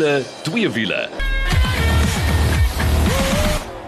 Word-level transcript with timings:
wiele, 0.00 0.24
twee 0.42 0.70
wiele. 0.70 1.19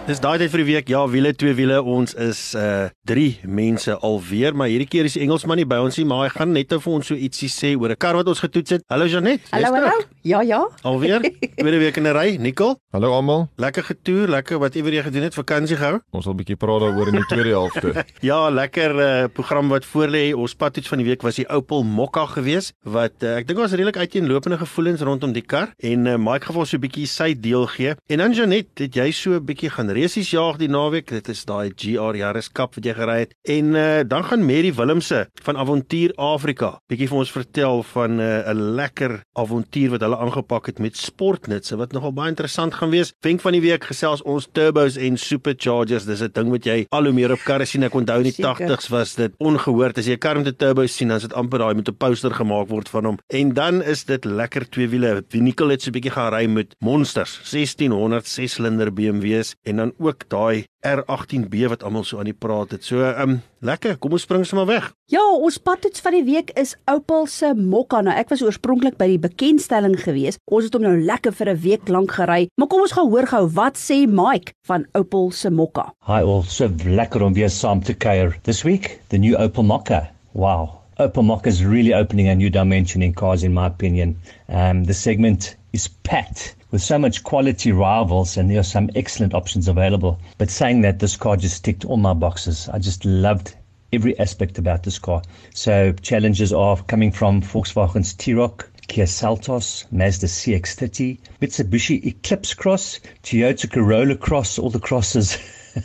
Dis 0.03 0.19
daai 0.19 0.35
tyd 0.35 0.51
vir 0.51 0.59
die 0.59 0.65
week. 0.67 0.89
Ja, 0.91 1.05
wiele, 1.07 1.29
twee 1.31 1.53
wiele. 1.55 1.77
Ons 1.79 2.11
is 2.19 2.39
uh 2.59 2.89
drie 3.07 3.37
mense 3.47 3.93
alweer, 4.03 4.51
maar 4.55 4.67
hierdie 4.71 4.87
keer 4.87 5.07
is 5.07 5.13
die 5.15 5.21
Engelsman 5.23 5.59
nie 5.59 5.65
by 5.67 5.77
ons 5.83 5.95
nie, 5.99 6.03
maar 6.07 6.25
hy 6.25 6.31
gaan 6.33 6.51
net 6.55 6.71
vir 6.75 6.89
ons 6.91 7.07
so 7.07 7.15
ietsie 7.15 7.47
sê 7.51 7.71
oor 7.79 7.91
'n 7.91 7.99
kar 7.99 8.15
wat 8.19 8.27
ons 8.27 8.39
getoets 8.43 8.75
het. 8.75 8.83
Hallo 8.91 9.07
Janet. 9.07 9.39
Hallo 9.51 9.71
hallo. 9.71 10.03
Ja 10.23 10.41
ja. 10.41 10.59
Alweer? 10.83 11.23
Tweede 11.55 11.79
week 11.79 11.97
in 11.97 12.07
'n 12.07 12.15
ry, 12.15 12.35
Nicole. 12.35 12.75
Hallo 12.91 13.13
almal. 13.15 13.47
Lekker 13.55 13.83
getoer, 13.83 14.27
lekker 14.27 14.59
wat 14.59 14.75
iewers 14.75 14.95
jy 14.95 15.03
gedoen 15.03 15.23
het, 15.23 15.33
vakansie 15.35 15.77
gehou. 15.77 15.99
Ons 16.11 16.25
wil 16.25 16.33
'n 16.33 16.37
bietjie 16.37 16.55
praat 16.59 16.81
daaroor 16.81 17.07
in 17.07 17.15
die 17.15 17.27
tweede 17.31 17.49
helfte. 17.55 18.05
Ja, 18.19 18.49
lekker 18.49 18.91
uh, 18.99 19.27
program 19.33 19.69
wat 19.69 19.85
voor 19.85 20.07
lê. 20.07 20.33
Ons 20.35 20.53
padtoets 20.55 20.87
van 20.87 20.97
die 20.97 21.07
week 21.07 21.21
was 21.21 21.35
die 21.35 21.47
Opel 21.47 21.83
Mokka 21.83 22.25
geweest 22.25 22.73
wat 22.83 23.23
uh, 23.23 23.37
ek 23.37 23.47
dink 23.47 23.59
was 23.59 23.71
redelik 23.71 23.97
uiteenlopende 23.97 24.57
gevoelens 24.57 25.01
rondom 25.01 25.31
die 25.31 25.41
kar 25.43 25.71
en 25.79 26.05
uh, 26.07 26.17
Mike 26.17 26.45
gaan 26.45 26.55
vir 26.55 26.59
ons 26.59 26.69
so 26.69 26.77
'n 26.77 26.81
bietjie 26.83 27.07
sy 27.07 27.33
deel 27.39 27.67
gee. 27.67 27.95
En 28.07 28.17
dan 28.17 28.33
Janet, 28.33 28.67
het 28.75 28.95
jy 28.95 29.11
so 29.11 29.39
'n 29.39 29.45
bietjie 29.45 29.69
gaan 29.69 29.92
resies 29.93 30.31
jaag 30.33 30.57
die 30.57 30.69
naweek. 30.69 31.07
Dit 31.07 31.29
is 31.29 31.45
daai 31.45 31.71
GR 31.75 32.15
Yaris 32.15 32.49
Cup 32.51 32.75
wat 32.75 32.85
jy 32.85 32.93
gery 32.93 33.19
het. 33.25 33.33
En 33.43 33.75
uh, 33.75 34.01
dan 34.07 34.23
gaan 34.23 34.45
Mary 34.45 34.73
Willemse 34.73 35.27
van 35.43 35.57
Avontuur 35.57 36.13
Afrika 36.15 36.79
bietjie 36.91 37.07
vir 37.09 37.19
ons 37.23 37.31
vertel 37.31 37.83
van 37.93 38.17
'n 38.17 38.21
uh, 38.21 38.53
lekker 38.53 39.23
avontuur 39.39 39.89
wat 39.95 40.01
hulle 40.01 40.17
aangepak 40.17 40.65
het 40.67 40.79
met 40.79 40.97
sportnutse 40.97 41.77
wat 41.77 41.93
nogal 41.93 42.13
baie 42.13 42.29
interessant 42.29 42.73
gaan 42.73 42.89
wees. 42.89 43.13
Wenk 43.21 43.41
van 43.41 43.53
die 43.53 43.61
week 43.61 43.83
gesels 43.83 44.21
ons 44.21 44.47
turbos 44.51 44.97
en 44.97 45.17
superchargers. 45.17 46.05
Dis 46.05 46.21
'n 46.21 46.31
ding 46.33 46.49
wat 46.49 46.65
jy 46.65 46.85
al 46.89 47.03
hoe 47.03 47.13
meer 47.13 47.31
op 47.31 47.43
karre 47.43 47.65
sien. 47.65 47.83
Ek 47.83 47.93
onthou 47.93 48.17
in 48.17 48.23
die 48.23 48.31
Seker. 48.31 48.67
80's 48.67 48.89
was 48.89 49.15
dit 49.15 49.31
ongehoord. 49.37 49.97
As 49.97 50.05
jy 50.05 50.13
'n 50.13 50.19
kar 50.19 50.37
met 50.37 50.47
'n 50.47 50.55
turbo 50.55 50.85
sien, 50.87 51.07
dan 51.07 51.17
is 51.17 51.23
dit 51.23 51.33
amper 51.33 51.59
daai 51.59 51.75
met 51.75 51.87
'n 51.87 51.95
poster 51.97 52.31
gemaak 52.31 52.67
word 52.67 52.89
van 52.89 53.05
hom. 53.05 53.17
En 53.27 53.53
dan 53.53 53.83
is 53.83 54.05
dit 54.05 54.25
lekker 54.25 54.69
twee 54.69 54.87
wiele. 54.87 55.23
Nicole 55.31 55.71
het 55.71 55.81
so 55.81 55.89
'n 55.89 55.93
bietjie 55.93 56.11
gaan 56.11 56.33
ry 56.33 56.45
met 56.45 56.75
monsters, 56.79 57.39
1600 57.43 58.25
6-silinder 58.25 58.93
BMW's 58.93 59.55
en 59.63 59.75
dan 59.83 59.93
ook 59.99 60.23
daai 60.31 60.65
R18B 60.87 61.67
wat 61.71 61.83
almal 61.83 62.03
so 62.07 62.19
aan 62.19 62.29
die 62.29 62.37
praat 62.45 62.71
het. 62.75 62.83
So, 62.83 63.03
ehm 63.03 63.35
um, 63.35 63.41
lekker. 63.63 63.97
Kom 63.97 64.15
ons 64.15 64.25
spring 64.25 64.45
sommer 64.47 64.67
weg. 64.67 64.89
Ja, 65.11 65.23
ons 65.47 65.57
padtoets 65.57 66.03
van 66.03 66.15
die 66.17 66.23
week 66.27 66.51
is 66.59 66.75
Opel 66.91 67.27
se 67.31 67.53
Mokka. 67.55 68.01
Nou 68.03 68.15
ek 68.15 68.31
was 68.33 68.43
oorspronklik 68.43 68.97
by 68.99 69.07
die 69.13 69.21
bekendstelling 69.23 69.95
gewees. 69.99 70.39
Ons 70.51 70.67
het 70.67 70.75
hom 70.75 70.83
nou 70.83 70.95
lekker 70.99 71.35
vir 71.39 71.53
'n 71.53 71.61
week 71.63 71.87
lank 71.87 72.11
gery. 72.11 72.47
Maar 72.55 72.67
kom 72.67 72.81
ons 72.81 72.95
gaan 72.95 73.09
hoor 73.09 73.27
gou 73.27 73.47
wat 73.55 73.77
sê 73.77 74.03
Mike 74.07 74.53
van 74.67 74.85
Opel 74.93 75.31
se 75.31 75.49
Mokka. 75.49 75.93
Hi 76.07 76.21
all, 76.21 76.43
so 76.43 76.69
lekker 76.85 77.21
om 77.21 77.33
weer 77.33 77.49
saam 77.49 77.83
te 77.83 77.93
kuier. 77.93 78.37
This 78.43 78.63
week, 78.63 78.99
the 79.09 79.17
new 79.17 79.35
Opel 79.35 79.63
Mokka. 79.63 80.09
Wow. 80.33 80.69
Opel 80.99 81.23
Mokka 81.23 81.47
is 81.49 81.63
really 81.63 81.93
opening 81.93 82.29
a 82.29 82.35
new 82.35 82.49
dimension 82.49 83.01
in 83.01 83.13
cars 83.13 83.43
in 83.43 83.53
my 83.53 83.65
opinion. 83.65 84.17
Um, 84.49 84.85
the 84.85 84.93
segment 84.93 85.55
is 85.71 85.87
packed 85.87 86.55
with 86.73 86.81
so 86.81 86.97
much 86.97 87.23
quality 87.23 87.71
rivals 87.71 88.35
and 88.35 88.49
there 88.49 88.59
are 88.59 88.63
some 88.63 88.89
excellent 88.95 89.35
options 89.35 89.67
available. 89.67 90.19
But 90.39 90.49
saying 90.49 90.81
that, 90.81 90.97
this 90.97 91.15
car 91.15 91.37
just 91.37 91.63
ticked 91.63 91.85
all 91.85 91.97
my 91.97 92.15
boxes. 92.15 92.67
I 92.67 92.79
just 92.79 93.05
loved 93.05 93.55
every 93.93 94.17
aspect 94.17 94.57
about 94.57 94.81
this 94.81 94.97
car. 94.97 95.21
So 95.53 95.93
challenges 95.93 96.51
are 96.51 96.81
coming 96.81 97.11
from 97.11 97.43
Volkswagen's 97.43 98.15
T-Roc, 98.15 98.71
Kia 98.87 99.05
Seltos, 99.05 99.85
Mazda 99.91 100.25
CX-30, 100.25 101.19
Mitsubishi 101.39 102.03
Eclipse 102.07 102.55
Cross, 102.55 103.01
Toyota 103.21 103.71
Corolla 103.71 104.15
Cross, 104.15 104.57
all 104.57 104.71
the 104.71 104.79
crosses, 104.79 105.37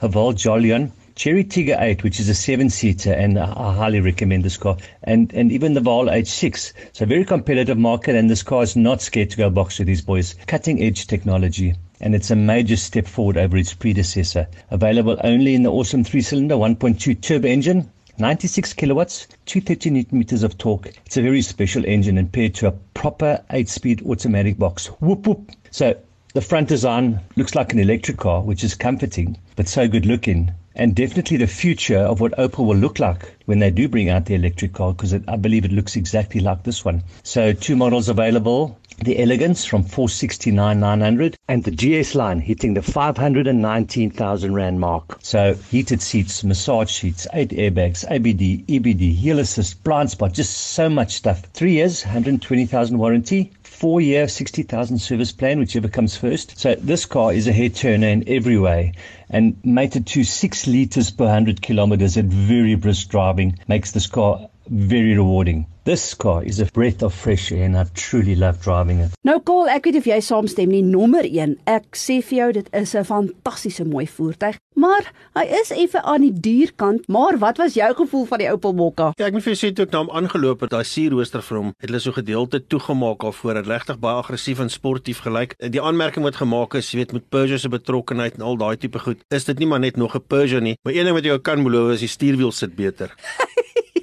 Haval 0.00 0.34
Jolion, 0.34 0.92
Cherry 1.18 1.42
Tigger 1.42 1.76
8, 1.76 2.04
which 2.04 2.20
is 2.20 2.28
a 2.28 2.34
seven-seater, 2.34 3.12
and 3.12 3.40
I 3.40 3.74
highly 3.74 3.98
recommend 3.98 4.44
this 4.44 4.56
car, 4.56 4.76
and 5.02 5.34
and 5.34 5.50
even 5.50 5.74
the 5.74 5.80
Val 5.80 6.04
H6. 6.04 6.72
So 6.92 7.06
very 7.06 7.24
competitive 7.24 7.76
market, 7.76 8.14
and 8.14 8.30
this 8.30 8.44
car 8.44 8.62
is 8.62 8.76
not 8.76 9.02
scared 9.02 9.30
to 9.30 9.36
go 9.36 9.50
box 9.50 9.80
with 9.80 9.88
these 9.88 10.00
boys. 10.00 10.36
Cutting-edge 10.46 11.08
technology, 11.08 11.74
and 12.00 12.14
it's 12.14 12.30
a 12.30 12.36
major 12.36 12.76
step 12.76 13.08
forward 13.08 13.36
over 13.36 13.56
its 13.56 13.74
predecessor. 13.74 14.46
Available 14.70 15.20
only 15.24 15.56
in 15.56 15.64
the 15.64 15.72
awesome 15.72 16.04
three-cylinder 16.04 16.54
1.2 16.54 17.20
turbo 17.20 17.48
engine. 17.48 17.90
96 18.18 18.74
kilowatts, 18.74 19.26
230 19.46 19.90
newton 19.90 20.18
meters 20.20 20.44
of 20.44 20.56
torque. 20.56 20.86
It's 21.04 21.16
a 21.16 21.22
very 21.22 21.42
special 21.42 21.84
engine 21.84 22.16
and 22.16 22.30
paired 22.30 22.54
to 22.54 22.68
a 22.68 22.78
proper 22.94 23.42
8-speed 23.50 24.06
automatic 24.06 24.56
box. 24.56 24.86
Whoop 25.00 25.26
whoop. 25.26 25.50
So 25.72 25.96
the 26.34 26.42
front 26.42 26.68
design 26.68 27.18
looks 27.34 27.56
like 27.56 27.72
an 27.72 27.80
electric 27.80 28.18
car, 28.18 28.40
which 28.40 28.62
is 28.62 28.76
comforting, 28.76 29.36
but 29.56 29.66
so 29.66 29.88
good 29.88 30.06
looking. 30.06 30.52
And 30.78 30.94
definitely 30.94 31.38
the 31.38 31.48
future 31.48 31.98
of 31.98 32.20
what 32.20 32.38
Opel 32.38 32.64
will 32.64 32.76
look 32.76 33.00
like 33.00 33.34
when 33.46 33.58
they 33.58 33.70
do 33.70 33.88
bring 33.88 34.10
out 34.10 34.26
the 34.26 34.36
electric 34.36 34.74
car, 34.74 34.92
because 34.92 35.12
I 35.12 35.36
believe 35.36 35.64
it 35.64 35.72
looks 35.72 35.96
exactly 35.96 36.40
like 36.40 36.62
this 36.62 36.84
one. 36.84 37.02
So 37.24 37.52
two 37.52 37.74
models 37.74 38.08
available. 38.08 38.78
The 39.00 39.20
Elegance 39.20 39.64
from 39.64 39.82
469,900 39.82 41.36
and 41.48 41.62
the 41.62 41.70
GS 41.70 42.14
line 42.14 42.40
hitting 42.40 42.74
the 42.74 42.82
519,000 42.82 44.54
Rand 44.54 44.80
mark. 44.80 45.18
So 45.22 45.54
heated 45.54 46.02
seats, 46.02 46.42
massage 46.42 46.92
seats, 46.92 47.26
eight 47.32 47.50
airbags, 47.50 48.04
ABD, 48.04 48.66
EBD, 48.66 49.14
heel 49.14 49.38
assist, 49.38 49.82
blind 49.84 50.10
spot, 50.10 50.32
just 50.32 50.56
so 50.56 50.88
much 50.88 51.14
stuff. 51.14 51.42
Three 51.54 51.74
years, 51.74 52.04
120,000 52.04 52.98
warranty, 52.98 53.52
four 53.78 54.00
year 54.00 54.26
60,000 54.26 54.98
service 54.98 55.30
plan, 55.30 55.60
whichever 55.60 55.86
comes 55.86 56.16
first. 56.16 56.58
So 56.58 56.74
this 56.74 57.06
car 57.06 57.32
is 57.32 57.46
a 57.46 57.52
head 57.52 57.76
turner 57.76 58.08
in 58.08 58.24
every 58.26 58.58
way 58.58 58.94
and 59.30 59.56
mated 59.64 60.04
to 60.08 60.24
six 60.24 60.66
liters 60.66 61.12
per 61.12 61.24
100 61.24 61.62
kilometers 61.62 62.16
at 62.16 62.24
very 62.24 62.74
brisk 62.74 63.08
driving 63.08 63.56
makes 63.68 63.92
this 63.92 64.08
car 64.08 64.48
very 64.70 65.14
rewarding. 65.14 65.66
This 65.88 66.12
car 66.12 66.44
is 66.44 66.60
a 66.60 66.66
breath 66.66 67.02
of 67.02 67.14
fresh 67.14 67.50
air 67.50 67.64
and 67.64 67.74
I 67.74 67.84
truly 67.94 68.34
love 68.36 68.60
driving 68.60 68.98
it. 69.00 69.14
Nou 69.24 69.38
Cole, 69.40 69.70
ek 69.72 69.86
weet 69.88 69.96
of 70.02 70.08
jy 70.10 70.18
saamstem 70.20 70.68
nie. 70.68 70.82
Nommer 70.84 71.24
1, 71.24 71.54
ek 71.64 71.96
sê 71.96 72.18
vir 72.20 72.36
jou 72.38 72.48
dit 72.58 72.68
is 72.76 72.92
'n 72.94 73.06
fantastiese 73.08 73.86
mooi 73.88 74.04
voertuig, 74.04 74.58
maar 74.76 75.08
hy 75.34 75.46
is 75.60 75.70
effe 75.72 76.02
aan 76.04 76.20
die 76.20 76.40
duur 76.44 76.72
kant. 76.76 77.08
Maar 77.08 77.38
wat 77.38 77.56
was 77.56 77.72
jou 77.72 77.88
gevoel 77.94 78.26
van 78.26 78.38
die 78.38 78.50
Opel 78.52 78.74
Mokka? 78.74 79.12
Ja, 79.16 79.26
ek 79.26 79.32
moet 79.32 79.42
vir 79.42 79.54
jou 79.54 79.60
sê 79.64 79.72
toe 79.72 79.86
ek 79.86 79.92
na 79.92 80.04
hom 80.04 80.10
aangeloop 80.10 80.60
het, 80.60 80.70
daai 80.70 80.84
sierrooster 80.84 81.40
vir 81.42 81.56
hom, 81.56 81.72
het 81.80 81.88
hulle 81.88 82.00
so 82.00 82.12
gedeelte 82.12 82.60
toegemaak 82.60 83.24
alvoor. 83.24 83.54
Dit 83.54 83.66
regtig 83.66 83.98
baie 83.98 84.20
aggressief 84.20 84.60
en 84.60 84.68
sportief 84.68 85.24
gelyk. 85.24 85.56
Die 85.56 85.80
aanmerking 85.80 86.22
wat 86.22 86.36
gemaak 86.36 86.74
is, 86.74 86.92
jy 86.92 86.98
weet, 86.98 87.12
met 87.12 87.30
Peugeot 87.30 87.60
se 87.60 87.68
betrokkenheid 87.68 88.34
en 88.34 88.42
al 88.42 88.56
daai 88.56 88.76
tipe 88.76 88.98
goed, 88.98 89.24
is 89.30 89.44
dit 89.44 89.58
nie 89.58 89.66
maar 89.66 89.80
net 89.80 89.96
nog 89.96 90.14
'n 90.14 90.20
Peugeot 90.20 90.62
nie. 90.62 90.76
Maar 90.84 90.92
een 90.92 91.04
ding 91.04 91.14
wat 91.14 91.24
jy 91.24 91.38
kan 91.38 91.64
beloof 91.64 91.92
is 91.92 92.00
die 92.00 92.08
stuurwiel 92.08 92.52
sit 92.52 92.76
beter. 92.76 93.08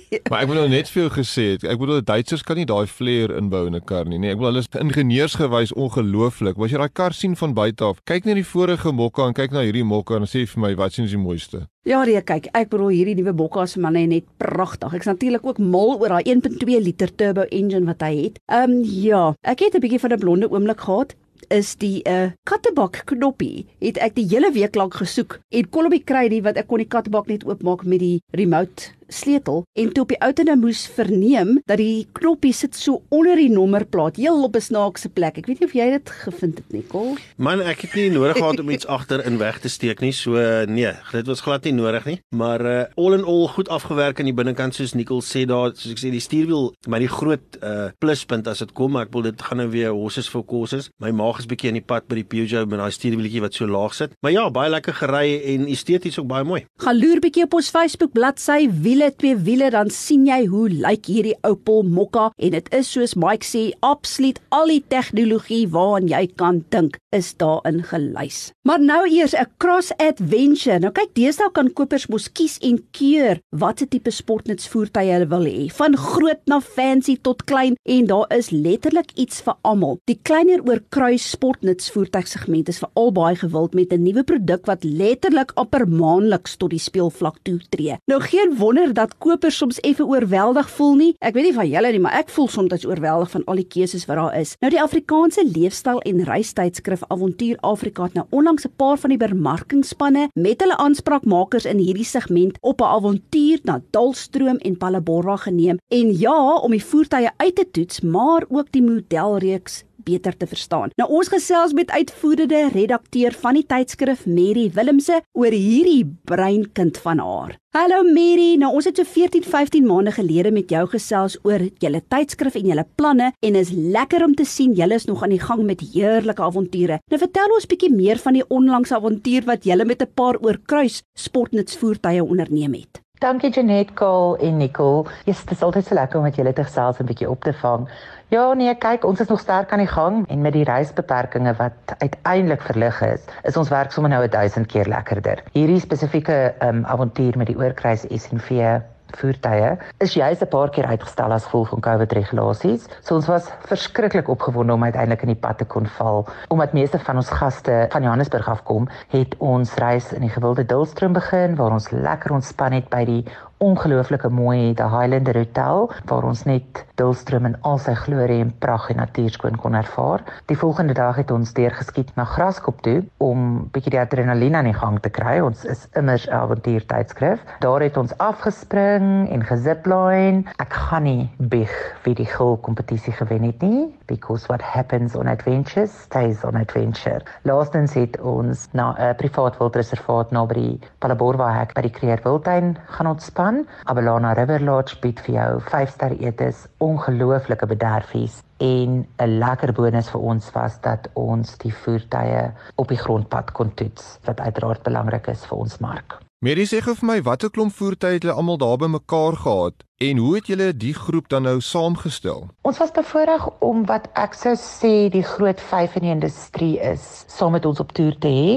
maar 0.29 0.43
ek 0.43 0.51
nou 0.53 0.67
net 0.71 0.89
vir 0.91 1.03
jou 1.03 1.11
gesê 1.17 1.45
het, 1.53 1.65
ek 1.67 1.79
bedoel 1.81 2.03
Duitsers 2.05 2.43
kan 2.45 2.59
nie 2.59 2.67
daai 2.69 2.85
flair 2.87 3.33
inbou 3.35 3.65
in 3.67 3.75
'n 3.75 3.85
kar 3.85 4.05
nie. 4.05 4.19
Nee, 4.19 4.31
ek 4.33 4.39
bedoel 4.39 4.51
hulle 4.53 4.63
is 4.65 4.71
ingenieursgewys 4.81 5.73
ongelooflik. 5.73 6.57
As 6.57 6.71
jy 6.71 6.81
daai 6.81 6.93
kar 6.93 7.13
sien 7.13 7.35
van 7.35 7.53
buite 7.53 7.83
af, 7.83 8.01
kyk 8.05 8.25
net 8.25 8.35
die 8.35 8.47
vorige 8.47 8.91
Mokka 8.91 9.27
en 9.27 9.33
kyk 9.33 9.51
na 9.51 9.65
hierdie 9.65 9.83
Mokka 9.83 10.15
en 10.15 10.29
sê 10.29 10.45
vir 10.45 10.61
my 10.61 10.75
wat 10.75 10.93
sien 10.93 11.05
is 11.05 11.11
die 11.11 11.21
mooiste? 11.21 11.67
Ja, 11.85 12.03
nee, 12.03 12.21
kyk, 12.21 12.49
ek 12.53 12.69
bedoel 12.69 12.95
hierdie 12.95 13.15
nuwe 13.15 13.33
Mokka 13.33 13.63
is 13.63 13.75
vir 13.75 13.83
my 13.85 14.05
net 14.05 14.25
pragtig. 14.37 14.93
Ek's 14.93 15.05
natuurlik 15.05 15.45
ook 15.45 15.59
mal 15.59 15.99
oor 15.99 16.09
daai 16.09 16.23
1.2 16.23 16.81
liter 16.81 17.13
turbo 17.15 17.45
engine 17.51 17.85
wat 17.85 18.01
hy 18.01 18.15
het. 18.23 18.39
Ehm 18.49 18.71
um, 18.71 18.83
ja, 18.83 19.33
ek 19.43 19.59
het 19.59 19.75
'n 19.75 19.81
bietjie 19.81 19.99
van 19.99 20.13
'n 20.13 20.19
blonde 20.19 20.49
oomblik 20.49 20.81
gehad 20.81 21.15
is 21.49 21.75
die 21.81 22.01
uh, 22.09 22.31
kattebak 22.47 23.03
knoppie 23.09 23.65
het 23.83 23.99
ek 24.01 24.15
die 24.17 24.27
hele 24.29 24.51
week 24.55 24.75
lank 24.75 24.97
gesoek 25.01 25.39
en 25.49 25.69
kon 25.69 25.89
op 25.89 25.95
die 25.95 26.03
kry 26.03 26.27
die 26.31 26.41
wat 26.45 26.57
ek 26.57 26.69
kon 26.69 26.81
die 26.81 26.89
kattebak 26.89 27.29
net 27.29 27.45
oopmaak 27.45 27.85
met 27.85 28.01
die 28.01 28.21
remote 28.35 28.91
sleutel 29.07 29.63
en 29.73 29.91
toe 29.93 30.03
op 30.03 30.13
die 30.13 30.19
ouene 30.21 30.55
moes 30.59 30.85
verneem 30.95 31.59
dat 31.65 31.77
die 31.77 32.07
knoppie 32.17 32.53
sit 32.53 32.75
so 32.75 33.01
onder 33.13 33.35
die 33.39 33.49
nommerplaat 33.51 34.17
heel 34.21 34.43
op 34.43 34.55
'n 34.55 34.61
snaakse 34.61 35.09
plek. 35.09 35.37
Ek 35.37 35.45
weet 35.45 35.59
nie 35.59 35.67
of 35.67 35.73
jy 35.73 35.89
dit 35.89 36.09
gevind 36.09 36.57
het 36.57 36.71
nie, 36.71 36.83
Kol. 36.87 37.15
Man, 37.37 37.61
ek 37.61 37.81
het 37.81 37.93
nie 37.95 38.09
nodig 38.09 38.37
gehad 38.37 38.59
om 38.59 38.69
iets 38.69 38.87
agter 38.97 39.25
in 39.25 39.37
weg 39.37 39.59
te 39.59 39.69
steek 39.69 39.99
nie. 39.99 40.11
So 40.11 40.31
nee, 40.65 40.93
dit 41.11 41.27
was 41.27 41.41
glad 41.41 41.63
nie 41.63 41.73
nodig 41.73 42.05
nie. 42.05 42.19
Maar 42.35 42.61
uh 42.65 42.83
all 42.95 43.13
in 43.13 43.23
all 43.23 43.47
goed 43.47 43.69
afgewerk 43.69 44.19
aan 44.19 44.25
die 44.25 44.33
binnekant 44.33 44.75
soos 44.75 44.93
Nicole 44.93 45.21
sê 45.21 45.45
daar, 45.45 45.71
soos 45.75 45.91
ek 45.91 45.99
sê 45.99 46.11
die 46.11 46.19
stuurwiel, 46.23 46.73
maar 46.87 46.99
die 46.99 47.11
groot 47.11 47.57
uh 47.61 47.89
pluspunt 47.99 48.47
as 48.47 48.59
dit 48.59 48.71
kom, 48.71 48.91
maar 48.91 49.05
ek 49.05 49.13
wil 49.13 49.21
dit 49.21 49.41
gaan 49.41 49.57
nou 49.57 49.69
weer 49.69 49.91
horses 49.91 50.29
for 50.29 50.45
courses. 50.45 50.89
My 50.99 51.11
maag 51.11 51.39
is 51.39 51.45
bietjie 51.45 51.69
in 51.69 51.79
die 51.79 51.85
pad 51.85 52.07
by 52.07 52.15
die 52.15 52.27
Peugeot 52.27 52.69
met 52.69 52.79
daai 52.79 52.91
stuurwieletjie 52.91 53.41
wat 53.41 53.53
so 53.53 53.67
laag 53.67 53.93
sit. 53.93 54.15
Maar 54.21 54.31
ja, 54.31 54.49
baie 54.49 54.69
lekker 54.69 54.93
gery 54.93 55.41
en 55.53 55.67
esteties 55.67 56.19
ook 56.19 56.27
baie 56.27 56.43
mooi. 56.43 56.65
Gaan 56.81 56.99
loer 56.99 57.19
bietjie 57.23 57.43
op 57.43 57.53
ons 57.53 57.69
Facebook 57.69 58.13
bladsy 58.15 58.69
wiele 58.95 59.11
twee 59.15 59.35
wiele 59.35 59.67
dan 59.73 59.89
sien 59.91 60.23
jy 60.23 60.45
hoe 60.47 60.69
lyk 60.71 61.09
hierdie 61.11 61.35
Opel 61.43 61.81
Mokka 61.83 62.29
en 62.39 62.53
dit 62.55 62.67
is 62.77 62.87
soos 62.95 63.15
Mike 63.19 63.43
sê 63.43 63.63
absoluut 63.83 64.37
al 64.55 64.71
die 64.71 64.83
tegnologie 64.93 65.65
waaraan 65.73 66.07
jy 66.07 66.21
kan 66.39 66.61
dink 66.71 66.95
is 67.15 67.33
daarin 67.39 67.81
gelys. 67.87 68.51
Maar 68.67 68.79
nou 68.79 69.01
eers 69.07 69.35
'n 69.35 69.51
cross 69.57 69.91
adventure. 69.97 70.79
Nou 70.79 70.91
kyk, 70.91 71.11
deesdae 71.13 71.51
kan 71.51 71.73
kopers 71.73 72.07
mos 72.07 72.31
kies 72.31 72.57
en 72.59 72.79
keur 72.91 73.39
watter 73.49 73.87
tipe 73.87 74.11
sportnuts 74.11 74.67
voertuie 74.67 75.11
hulle 75.11 75.27
wil 75.27 75.45
hê, 75.45 75.69
van 75.71 75.97
groot 75.97 76.41
na 76.47 76.59
fancy 76.59 77.17
tot 77.21 77.43
klein 77.43 77.75
en 77.83 78.05
daar 78.05 78.25
is 78.37 78.49
letterlik 78.49 79.11
iets 79.15 79.41
vir 79.41 79.55
almal. 79.61 79.97
Die 80.05 80.19
kleiner 80.23 80.61
oor 80.67 80.79
kruis 80.89 81.29
sportnuts 81.29 81.91
voertuigsegment 81.91 82.69
is 82.69 82.79
veral 82.79 83.11
baie 83.11 83.35
gewild 83.35 83.73
met 83.73 83.93
'n 83.93 84.03
nuwe 84.03 84.23
produk 84.23 84.65
wat 84.65 84.83
letterlik 84.83 85.51
amper 85.55 85.87
maandeliks 85.87 86.55
tot 86.55 86.69
die 86.69 86.79
speelvlak 86.79 87.37
toe 87.43 87.59
tree. 87.69 87.97
Nou 88.07 88.19
geen 88.21 88.55
wonder 88.57 88.84
dat 88.93 89.17
kopers 89.17 89.57
soms 89.57 89.79
effe 89.79 90.05
oorweldig 90.05 90.69
voel 90.69 90.95
nie. 90.95 91.15
Ek 91.19 91.33
weet 91.33 91.43
nie 91.49 91.53
van 91.53 91.69
julle 91.69 91.91
nie, 91.91 91.99
maar 91.99 92.13
ek 92.19 92.29
voel 92.29 92.47
soms 92.47 92.85
oorweldig 92.85 93.31
van 93.31 93.43
al 93.45 93.55
die 93.55 93.67
keuses 93.67 94.05
wat 94.05 94.17
daar 94.17 94.37
is. 94.39 94.55
Nou 94.61 94.71
die 94.73 94.81
Afrikaanse 94.81 95.45
leefstyl 95.45 96.01
en 96.01 96.23
reistydskrif 96.23 97.03
Avontuur 97.07 97.57
Afrika 97.61 98.03
het 98.03 98.13
nou 98.13 98.25
onlangs 98.29 98.65
'n 98.65 98.73
paar 98.75 98.97
van 98.97 99.09
die 99.09 99.17
bemarkingspanne 99.17 100.29
met 100.33 100.61
hulle 100.61 100.77
aanspraakmakers 100.77 101.65
in 101.65 101.77
hierdie 101.77 102.05
segment 102.05 102.57
op 102.61 102.81
'n 102.81 102.83
avontuur 102.83 103.59
na 103.63 103.81
Dalstroom 103.91 104.57
en 104.57 104.77
Palabora 104.77 105.35
geneem. 105.35 105.77
En 105.87 106.17
ja, 106.19 106.55
om 106.55 106.71
die 106.71 106.85
voertuie 106.85 107.29
uit 107.37 107.55
te 107.55 107.67
toets, 107.71 108.01
maar 108.01 108.43
ook 108.49 108.71
die 108.71 108.83
modelreeks 108.83 109.83
beter 110.05 110.37
te 110.37 110.47
verstaan. 110.47 110.93
Nou 110.99 111.09
ons 111.09 111.29
gesels 111.33 111.73
met 111.73 111.91
uitvoerende 111.91 112.69
redakteur 112.73 113.35
van 113.41 113.59
die 113.59 113.65
tydskrif 113.65 114.25
Mary 114.29 114.69
Willemse 114.75 115.21
oor 115.33 115.53
hierdie 115.53 116.05
breinkind 116.29 116.97
van 117.03 117.21
haar. 117.23 117.55
Hallo 117.75 118.05
Mary, 118.07 118.53
nou 118.55 118.69
ons 118.77 118.85
het 118.87 119.01
so 119.01 119.03
14, 119.03 119.43
15 119.43 119.83
maande 119.83 120.13
gelede 120.15 120.51
met 120.55 120.69
jou 120.71 120.85
gesels 120.93 121.35
oor 121.43 121.65
julle 121.83 121.99
tydskrif 122.13 122.55
en 122.55 122.69
julle 122.71 122.85
planne 122.95 123.31
en 123.43 123.57
is 123.59 123.73
lekker 123.75 124.23
om 124.23 124.35
te 124.37 124.45
sien 124.47 124.77
julle 124.77 124.95
is 124.95 125.09
nog 125.09 125.25
aan 125.25 125.35
die 125.35 125.41
gang 125.43 125.65
met 125.67 125.83
heerlike 125.91 126.43
avonture. 126.43 127.01
Nou 127.11 127.19
vertel 127.19 127.57
ons 127.57 127.67
bietjie 127.67 127.91
meer 127.91 128.21
van 128.23 128.39
die 128.39 128.45
onlangse 128.47 128.95
avontuur 128.95 129.49
wat 129.49 129.67
julle 129.67 129.85
met 129.85 130.01
'n 130.01 130.13
paar 130.15 130.39
oorkruis 130.39 131.01
sportnutsvoertuie 131.19 132.23
onderneem 132.23 132.79
het. 132.79 133.01
Dankie 133.19 133.49
Janet, 133.49 133.93
Cole 133.93 134.37
en 134.37 134.57
Nicole. 134.57 135.05
Yes, 135.25 135.45
dit 135.45 135.51
is 135.55 135.61
altyd 135.63 135.85
so 135.85 135.95
lekker 135.95 136.17
om 136.19 136.25
met 136.27 136.35
julle 136.35 136.51
te 136.53 136.63
gesels 136.63 136.97
en 136.99 137.05
'n 137.05 137.07
bietjie 137.07 137.29
op 137.29 137.43
te 137.43 137.53
vang. 137.53 137.87
Ja, 138.33 138.53
nee, 138.57 138.71
kyk, 138.81 139.03
ons 139.05 139.19
is 139.21 139.29
nog 139.29 139.39
sterk 139.39 139.69
aan 139.71 139.83
die 139.83 139.91
gang 139.91 140.23
en 140.33 140.41
met 140.41 140.55
die 140.55 140.63
reisbeperkings 140.65 141.59
wat 141.59 141.93
uiteindelik 141.99 142.63
verlig 142.65 142.97
is, 143.05 143.27
is 143.45 143.57
ons 143.61 143.69
werk 143.69 143.93
sommer 143.93 144.09
nou 144.15 144.23
1000 144.25 144.65
keer 144.71 144.89
lekkerder. 144.89 145.43
Hierdie 145.53 145.77
spesifieke 145.83 146.39
um, 146.65 146.81
avontuur 146.89 147.37
met 147.37 147.53
die 147.53 147.57
oorkruis 147.59 148.07
SNV 148.09 148.81
voertuie 149.15 149.77
is 150.03 150.13
juis 150.17 150.41
'n 150.41 150.47
paar 150.47 150.69
keer 150.69 150.85
uitgestel 150.85 151.31
as 151.31 151.45
gevolg 151.45 151.69
van 151.69 151.79
COVID 151.79 152.11
regulasies. 152.11 152.87
So 153.01 153.15
ons 153.15 153.27
was 153.27 153.51
verskriklik 153.69 154.27
opgewonde 154.27 154.73
om 154.73 154.83
uiteindelik 154.83 155.21
in 155.21 155.33
die 155.33 155.43
pad 155.45 155.57
te 155.57 155.65
kon 155.65 155.85
val. 155.85 156.27
Omdat 156.47 156.73
meeste 156.73 156.99
van 156.99 157.15
ons 157.15 157.29
gaste 157.29 157.85
van 157.89 158.03
Johannesburg 158.03 158.49
afkom, 158.49 158.89
het 159.09 159.35
ons 159.37 159.75
reis 159.75 160.13
in 160.13 160.21
die 160.21 160.29
gewilde 160.29 160.65
Dullstroom 160.65 161.13
begin 161.13 161.55
waar 161.55 161.71
ons 161.71 161.89
lekker 161.91 162.31
ontspan 162.31 162.71
het 162.71 162.89
by 162.89 163.05
die 163.05 163.25
ongelooflike 163.57 164.29
mooi 164.29 164.73
die 164.75 164.87
Highlander 164.91 165.37
Hotel 165.37 165.89
waar 166.09 166.25
ons 166.27 166.43
net 166.43 166.81
Dullstroom 166.99 167.47
in 167.47 167.55
al 167.67 167.79
sy 167.79 167.93
glorie 167.95 168.41
en 168.43 168.51
pragt 168.59 168.91
en 168.91 168.99
natuurskoon 168.99 169.55
kon 169.59 169.75
ervaar. 169.75 170.23
Die 170.51 170.57
volgende 170.59 170.95
dag 170.95 171.15
het 171.19 171.31
ons 171.31 171.53
deurgeskiet 171.55 172.11
na 172.15 172.25
Graskop 172.27 172.81
toe 172.83 172.97
om 173.23 173.67
bietjie 173.75 173.93
die 173.95 173.99
adrenalien 173.99 174.55
aan 174.59 174.67
die 174.69 174.75
gang 174.75 174.99
te 175.03 175.11
kry. 175.11 175.37
Ons 175.43 175.63
is 175.65 175.87
immers 175.95 176.27
'n 176.27 176.33
avontuurtydskrif. 176.35 177.39
Daar 177.59 177.81
het 177.81 177.97
ons 177.97 178.17
afgespring 178.17 179.29
en 179.31 179.43
gezipline. 179.43 180.43
Ek 180.59 180.73
gaan 180.73 181.03
nie 181.03 181.29
bieg 181.37 181.71
wie 182.03 182.15
die 182.15 182.25
gil 182.25 182.57
kompetisie 182.57 183.13
gewen 183.13 183.43
het 183.43 183.61
nie 183.61 183.93
because 184.05 184.47
what 184.47 184.61
happens 184.61 185.15
on 185.15 185.27
adventures 185.27 185.91
stays 186.01 186.43
on 186.43 186.55
adventure. 186.55 187.21
Laastens 187.43 187.93
het 187.93 188.19
ons 188.21 188.67
na 188.71 188.95
'n 188.99 189.15
privaat 189.15 189.57
wildreservaat 189.57 190.31
naby 190.31 190.53
die 190.53 190.79
Palaborwa 190.99 191.51
hek 191.59 191.73
by 191.73 191.81
die 191.81 191.91
Creer 191.91 192.19
Wildtuin 192.23 192.77
gaan 192.85 193.07
ontspan 193.07 193.44
van 193.45 193.65
Abelana 193.83 194.33
River 194.33 194.63
Lodge 194.63 194.97
bied 195.03 195.19
vir 195.25 195.35
jou 195.35 195.49
5-ster 195.69 196.15
etes, 196.27 196.65
ongelooflike 196.81 197.67
bederfies 197.69 198.41
en 198.63 199.05
'n 199.25 199.37
lekker 199.43 199.73
bonus 199.79 200.09
vir 200.13 200.21
ons 200.31 200.51
was 200.57 200.79
dat 200.81 201.09
ons 201.13 201.57
die 201.63 201.73
voertuie 201.83 202.45
op 202.81 202.87
die 202.93 203.01
grondpad 203.05 203.51
kon 203.51 203.73
toets 203.81 204.17
wat 204.25 204.39
uiteraard 204.39 204.83
belangrik 204.83 205.27
is 205.27 205.45
vir 205.49 205.57
ons 205.57 205.77
mark. 205.79 206.17
Mary 206.41 206.65
sê 206.65 206.81
gou 206.81 206.95
vir 206.95 207.07
my 207.11 207.19
watter 207.21 207.49
klomp 207.49 207.73
voertuie 207.73 208.17
het 208.17 208.23
hulle 208.23 208.37
almal 208.39 208.57
daar 208.57 208.77
bymekaar 208.77 209.35
gehad 209.45 209.85
En 209.97 210.17
hoe 210.17 210.35
het 210.35 210.47
julle 210.47 210.77
die 210.77 210.93
groep 210.93 211.29
dan 211.29 211.41
nou 211.41 211.61
saamgestel? 211.61 212.49
Ons 212.61 212.77
was 212.77 212.91
bevoorreg 212.91 213.45
om 213.63 213.85
wat 213.87 214.09
ek 214.19 214.33
sou 214.35 214.51
sê 214.59 215.07
die 215.07 215.23
groot 215.23 215.61
5 215.69 215.93
in 215.95 216.03
die 216.03 216.11
industrie 216.11 216.73
is, 216.83 217.23
saam 217.31 217.53
met 217.55 217.63
ons 217.65 217.79
op 217.79 217.93
toer 217.95 218.17
te 218.19 218.27
hê. 218.27 218.49